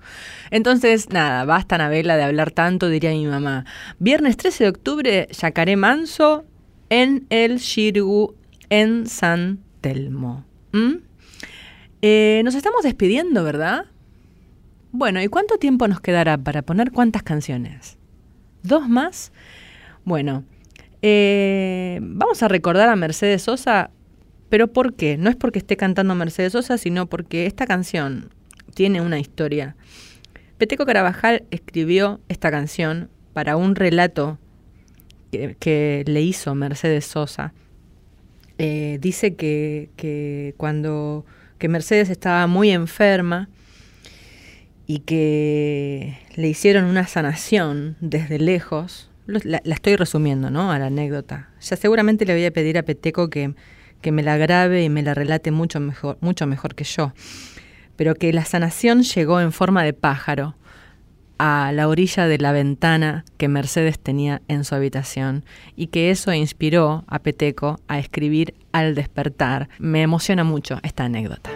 entonces 0.50 1.10
nada, 1.10 1.44
basta 1.44 1.74
Anabela 1.74 2.16
de 2.16 2.22
hablar 2.22 2.50
tanto, 2.50 2.88
diría 2.88 3.10
mi 3.10 3.26
mamá. 3.26 3.66
Viernes 3.98 4.36
13 4.36 4.64
de 4.64 4.70
octubre, 4.70 5.28
Yacaré 5.30 5.76
Manso 5.76 6.44
en 6.88 7.26
el 7.28 7.58
Shirgu 7.58 8.34
en 8.70 9.06
San 9.06 9.60
Telmo. 9.80 10.44
¿Mm? 10.72 10.96
Eh, 12.02 12.42
nos 12.44 12.54
estamos 12.54 12.82
despidiendo, 12.82 13.42
¿verdad? 13.44 13.86
Bueno, 14.92 15.20
¿y 15.22 15.28
cuánto 15.28 15.58
tiempo 15.58 15.88
nos 15.88 16.00
quedará 16.00 16.38
para 16.38 16.62
poner 16.62 16.92
cuántas 16.92 17.22
canciones? 17.22 17.98
¿Dos 18.62 18.88
más? 18.88 19.32
Bueno, 20.04 20.44
eh, 21.02 21.98
vamos 22.02 22.42
a 22.42 22.48
recordar 22.48 22.88
a 22.88 22.96
Mercedes 22.96 23.42
Sosa, 23.42 23.90
pero 24.48 24.68
¿por 24.68 24.94
qué? 24.94 25.16
No 25.16 25.28
es 25.28 25.36
porque 25.36 25.58
esté 25.58 25.76
cantando 25.76 26.14
Mercedes 26.14 26.52
Sosa, 26.52 26.78
sino 26.78 27.06
porque 27.06 27.46
esta 27.46 27.66
canción 27.66 28.30
tiene 28.74 29.00
una 29.00 29.18
historia. 29.18 29.76
Peteco 30.56 30.86
Carabajal 30.86 31.44
escribió 31.50 32.20
esta 32.28 32.50
canción 32.50 33.10
para 33.32 33.56
un 33.56 33.76
relato 33.76 34.38
que, 35.30 35.56
que 35.58 36.02
le 36.06 36.22
hizo 36.22 36.54
Mercedes 36.54 37.04
Sosa. 37.04 37.52
Eh, 38.58 38.98
dice 39.00 39.34
que, 39.36 39.90
que, 39.96 40.54
cuando 40.56 41.24
que 41.58 41.68
Mercedes 41.68 42.10
estaba 42.10 42.46
muy 42.46 42.70
enferma 42.70 43.48
y 44.86 45.00
que 45.00 46.18
le 46.34 46.48
hicieron 46.48 46.84
una 46.84 47.06
sanación 47.06 47.96
desde 48.00 48.38
lejos. 48.38 49.10
La, 49.26 49.60
la 49.62 49.74
estoy 49.74 49.96
resumiendo, 49.96 50.50
¿no? 50.50 50.72
A 50.72 50.78
la 50.78 50.86
anécdota. 50.86 51.50
Ya 51.60 51.76
seguramente 51.76 52.24
le 52.24 52.34
voy 52.34 52.46
a 52.46 52.50
pedir 52.50 52.78
a 52.78 52.82
Peteco 52.82 53.28
que, 53.28 53.54
que 54.00 54.12
me 54.12 54.22
la 54.22 54.36
grabe 54.36 54.82
y 54.82 54.88
me 54.88 55.02
la 55.02 55.14
relate 55.14 55.50
mucho 55.50 55.80
mejor, 55.80 56.16
mucho 56.20 56.46
mejor 56.46 56.74
que 56.74 56.84
yo. 56.84 57.12
Pero 57.96 58.14
que 58.14 58.32
la 58.32 58.44
sanación 58.44 59.02
llegó 59.02 59.40
en 59.40 59.52
forma 59.52 59.84
de 59.84 59.92
pájaro 59.92 60.54
a 61.38 61.70
la 61.72 61.88
orilla 61.88 62.26
de 62.26 62.38
la 62.38 62.52
ventana 62.52 63.24
que 63.36 63.48
Mercedes 63.48 63.98
tenía 63.98 64.42
en 64.48 64.64
su 64.64 64.74
habitación 64.74 65.44
y 65.76 65.88
que 65.88 66.10
eso 66.10 66.32
inspiró 66.32 67.04
a 67.06 67.20
Peteco 67.20 67.80
a 67.88 67.98
escribir 67.98 68.54
al 68.72 68.94
despertar. 68.94 69.68
Me 69.78 70.02
emociona 70.02 70.44
mucho 70.44 70.78
esta 70.82 71.04
anécdota. 71.04 71.50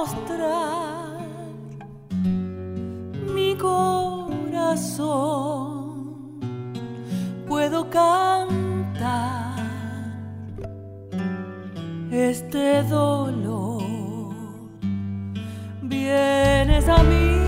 Mostrar 0.00 1.18
mi 3.34 3.54
corazón 3.54 3.90
puedo 7.46 7.90
cantar 7.90 9.58
este 12.10 12.82
dolor. 12.84 13.82
Vienes 15.82 16.88
a 16.88 17.02
mí, 17.02 17.39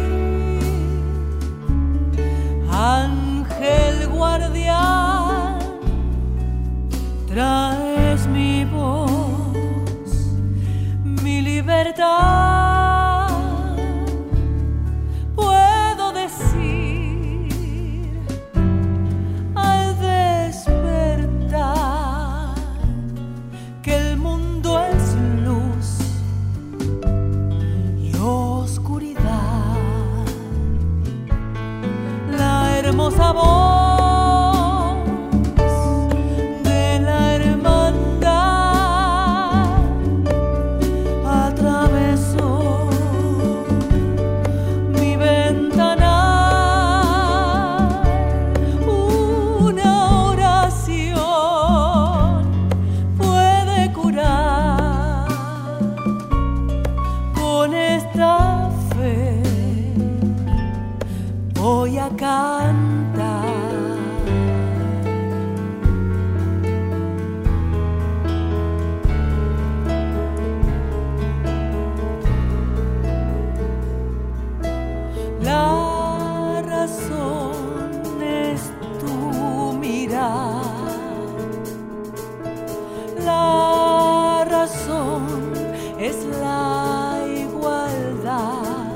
es 86.03 86.17
la 86.41 87.21
igualdad. 87.29 88.93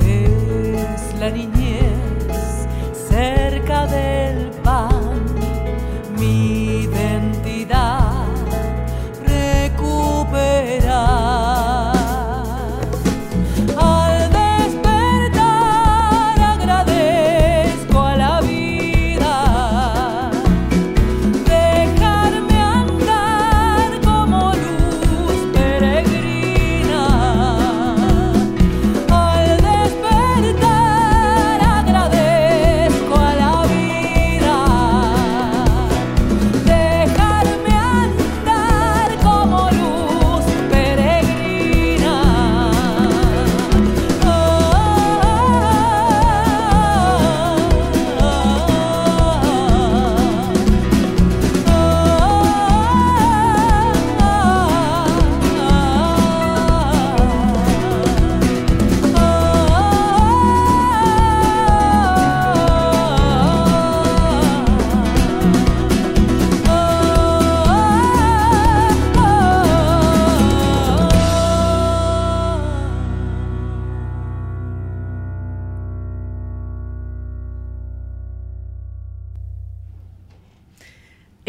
Es 0.00 1.20
la 1.20 1.30
niñez 1.30 1.53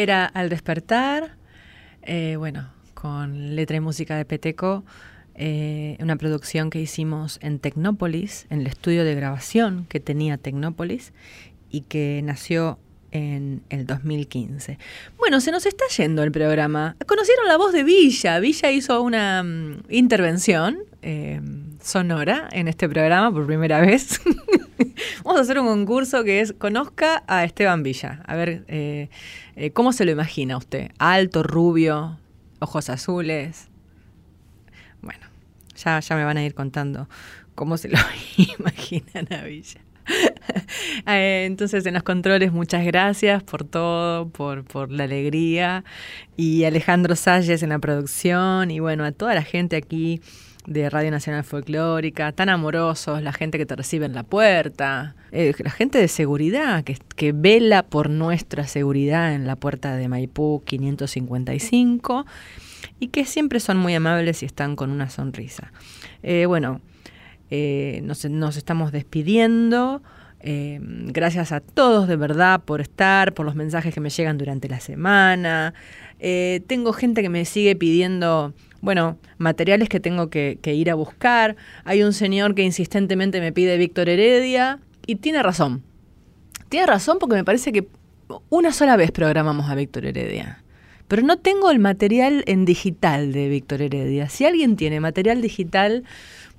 Era 0.05 0.27
Al 0.27 0.49
despertar, 0.49 1.35
eh, 2.03 2.35
bueno, 2.37 2.69
con 2.93 3.55
letra 3.55 3.77
y 3.77 3.79
música 3.79 4.15
de 4.15 4.23
Peteco, 4.23 4.83
eh, 5.33 5.97
una 5.99 6.15
producción 6.15 6.69
que 6.69 6.79
hicimos 6.79 7.39
en 7.41 7.57
Tecnópolis, 7.57 8.45
en 8.51 8.61
el 8.61 8.67
estudio 8.67 9.03
de 9.03 9.15
grabación 9.15 9.87
que 9.89 9.99
tenía 9.99 10.37
Tecnópolis 10.37 11.11
y 11.71 11.81
que 11.81 12.21
nació 12.23 12.77
en 13.09 13.63
el 13.71 13.87
2015. 13.87 14.77
Bueno, 15.17 15.41
se 15.41 15.49
nos 15.49 15.65
está 15.65 15.85
yendo 15.97 16.21
el 16.21 16.31
programa. 16.31 16.95
Conocieron 17.07 17.47
la 17.47 17.57
voz 17.57 17.73
de 17.73 17.83
Villa. 17.83 18.39
Villa 18.39 18.69
hizo 18.69 19.01
una 19.01 19.41
mm, 19.41 19.85
intervención 19.89 20.83
eh, 21.01 21.41
sonora 21.81 22.47
en 22.51 22.67
este 22.67 22.87
programa 22.87 23.33
por 23.33 23.47
primera 23.47 23.81
vez. 23.81 24.21
Vamos 25.23 25.39
a 25.39 25.43
hacer 25.43 25.59
un 25.59 25.67
concurso 25.67 26.23
que 26.23 26.41
es 26.41 26.53
Conozca 26.53 27.23
a 27.27 27.43
Esteban 27.43 27.83
Villa. 27.83 28.21
A 28.25 28.35
ver, 28.35 28.63
eh, 28.67 29.09
eh, 29.55 29.71
¿cómo 29.71 29.93
se 29.93 30.05
lo 30.05 30.11
imagina 30.11 30.57
usted? 30.57 30.91
Alto, 30.97 31.43
rubio, 31.43 32.17
ojos 32.59 32.89
azules. 32.89 33.67
Bueno, 35.01 35.25
ya, 35.75 35.99
ya 35.99 36.15
me 36.15 36.23
van 36.23 36.37
a 36.37 36.43
ir 36.43 36.53
contando 36.53 37.07
cómo 37.55 37.77
se 37.77 37.89
lo 37.89 37.97
imaginan 38.59 39.31
a 39.33 39.43
Villa. 39.43 39.81
Eh, 41.07 41.45
entonces, 41.45 41.85
en 41.85 41.93
los 41.93 42.03
controles, 42.03 42.51
muchas 42.51 42.85
gracias 42.85 43.43
por 43.43 43.63
todo, 43.63 44.29
por, 44.29 44.63
por 44.63 44.91
la 44.91 45.03
alegría. 45.03 45.83
Y 46.37 46.63
Alejandro 46.63 47.15
Salles 47.15 47.63
en 47.63 47.69
la 47.69 47.79
producción. 47.79 48.71
Y 48.71 48.79
bueno, 48.79 49.03
a 49.03 49.11
toda 49.11 49.35
la 49.35 49.43
gente 49.43 49.75
aquí 49.75 50.21
de 50.67 50.89
Radio 50.89 51.11
Nacional 51.11 51.43
Folclórica, 51.43 52.31
tan 52.31 52.49
amorosos, 52.49 53.21
la 53.21 53.33
gente 53.33 53.57
que 53.57 53.65
te 53.65 53.75
recibe 53.75 54.05
en 54.05 54.13
la 54.13 54.23
puerta, 54.23 55.15
eh, 55.31 55.53
la 55.59 55.69
gente 55.69 55.99
de 55.99 56.07
seguridad 56.07 56.83
que, 56.83 56.97
que 57.15 57.31
vela 57.31 57.83
por 57.83 58.09
nuestra 58.09 58.65
seguridad 58.65 59.33
en 59.33 59.45
la 59.45 59.55
puerta 59.55 59.95
de 59.95 60.07
Maipú 60.07 60.63
555 60.65 62.25
y 62.99 63.07
que 63.09 63.25
siempre 63.25 63.59
son 63.59 63.77
muy 63.77 63.93
amables 63.93 64.41
y 64.41 64.45
están 64.45 64.75
con 64.75 64.89
una 64.89 65.09
sonrisa. 65.09 65.71
Eh, 66.23 66.45
bueno, 66.47 66.81
eh, 67.51 68.01
nos, 68.03 68.25
nos 68.25 68.57
estamos 68.57 68.91
despidiendo. 68.91 70.01
Gracias 70.47 71.51
a 71.51 71.59
todos 71.59 72.07
de 72.07 72.17
verdad 72.17 72.61
por 72.63 72.79
estar, 72.79 73.33
por 73.33 73.47
los 73.47 73.55
mensajes 73.55 73.95
que 73.95 73.99
me 73.99 74.11
llegan 74.11 74.37
durante 74.37 74.69
la 74.69 74.79
semana. 74.79 75.73
Tengo 76.19 76.93
gente 76.93 77.23
que 77.23 77.29
me 77.29 77.45
sigue 77.45 77.75
pidiendo, 77.75 78.53
bueno, 78.85 79.17
materiales 79.39 79.89
que 79.89 79.99
tengo 79.99 80.29
que, 80.29 80.59
ir 80.63 80.89
a 80.89 80.95
buscar. 80.95 81.55
Hay 81.83 82.03
un 82.03 82.13
señor 82.13 82.55
que 82.55 82.61
insistentemente 82.61 83.41
me 83.41 83.51
pide 83.51 83.77
Víctor 83.77 84.07
Heredia 84.07 84.79
y 85.05 85.15
tiene 85.15 85.43
razón. 85.43 85.83
Tiene 86.69 86.85
razón 86.85 87.17
porque 87.19 87.35
me 87.35 87.43
parece 87.43 87.71
que 87.71 87.87
una 88.49 88.71
sola 88.71 88.95
vez 88.95 89.11
programamos 89.11 89.69
a 89.69 89.75
Víctor 89.75 90.05
Heredia. 90.05 90.63
Pero 91.07 91.23
no 91.23 91.37
tengo 91.37 91.69
el 91.71 91.79
material 91.79 92.43
en 92.47 92.65
digital 92.65 93.31
de 93.33 93.49
Víctor 93.49 93.81
Heredia. 93.81 94.29
Si 94.29 94.45
alguien 94.45 94.75
tiene 94.75 94.99
material 94.99 95.41
digital, 95.41 96.03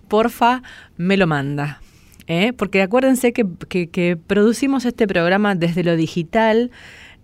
porfa, 0.09 0.62
me 0.97 1.16
lo 1.16 1.27
manda. 1.27 1.81
¿eh? 2.27 2.53
Porque 2.53 2.83
acuérdense 2.83 3.33
que- 3.33 3.47
que 3.89 4.16
producimos 4.16 4.85
este 4.85 5.07
programa 5.07 5.55
desde 5.55 5.85
lo 5.85 5.97
digital 5.97 6.70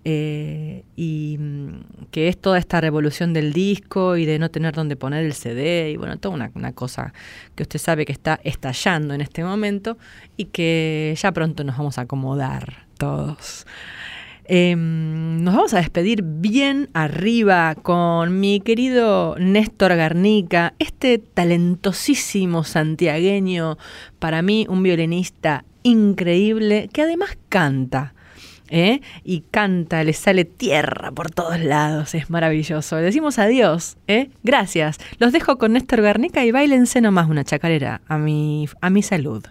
eh, 0.04 0.82
y 0.96 1.36
mm, 1.38 2.06
que 2.10 2.26
es 2.26 2.36
toda 2.36 2.58
esta 2.58 2.80
revolución 2.80 3.32
del 3.32 3.52
disco 3.52 4.16
y 4.16 4.26
de 4.26 4.40
no 4.40 4.50
tener 4.50 4.74
dónde 4.74 4.96
poner 4.96 5.24
el 5.24 5.32
CD 5.32 5.90
y 5.92 5.96
bueno, 5.96 6.18
toda 6.18 6.34
una, 6.34 6.72
cosa 6.72 7.12
que 7.54 7.62
usted 7.62 7.78
sabe 7.78 8.04
que 8.04 8.12
está 8.12 8.40
estallando 8.42 9.14
en 9.14 9.20
este 9.20 9.44
momento 9.44 9.96
y 10.36 10.46
que 10.46 11.14
ya 11.16 11.30
pronto 11.30 11.62
nos 11.62 11.76
vamos 11.78 11.98
a 11.98 12.02
acomodar 12.02 12.86
todos. 12.98 13.64
Eh, 14.46 14.74
nos 14.74 15.54
vamos 15.54 15.72
a 15.72 15.76
despedir 15.76 16.22
bien 16.24 16.90
arriba 16.94 17.76
con 17.80 18.40
mi 18.40 18.58
querido 18.60 19.36
Néstor 19.38 19.94
Garnica, 19.94 20.74
este 20.80 21.18
talentosísimo 21.18 22.64
santiagueño, 22.64 23.78
para 24.18 24.42
mí 24.42 24.66
un 24.68 24.82
violinista 24.82 25.64
increíble 25.84 26.88
que 26.92 27.02
además 27.02 27.38
canta. 27.48 28.14
¿Eh? 28.72 29.00
Y 29.22 29.42
canta, 29.50 30.02
le 30.02 30.14
sale 30.14 30.44
tierra 30.44 31.12
por 31.12 31.30
todos 31.30 31.60
lados, 31.60 32.14
es 32.14 32.30
maravilloso. 32.30 32.96
Le 32.96 33.02
decimos 33.02 33.38
adiós, 33.38 33.98
¿eh? 34.08 34.30
gracias. 34.42 34.98
Los 35.18 35.32
dejo 35.32 35.58
con 35.58 35.74
Néstor 35.74 36.02
Garnica 36.02 36.44
y 36.44 36.50
bailense 36.50 37.00
nomás 37.00 37.28
una 37.28 37.44
chacarera 37.44 38.00
a 38.08 38.18
mi, 38.18 38.66
a 38.80 38.90
mi 38.90 39.02
salud. 39.02 39.44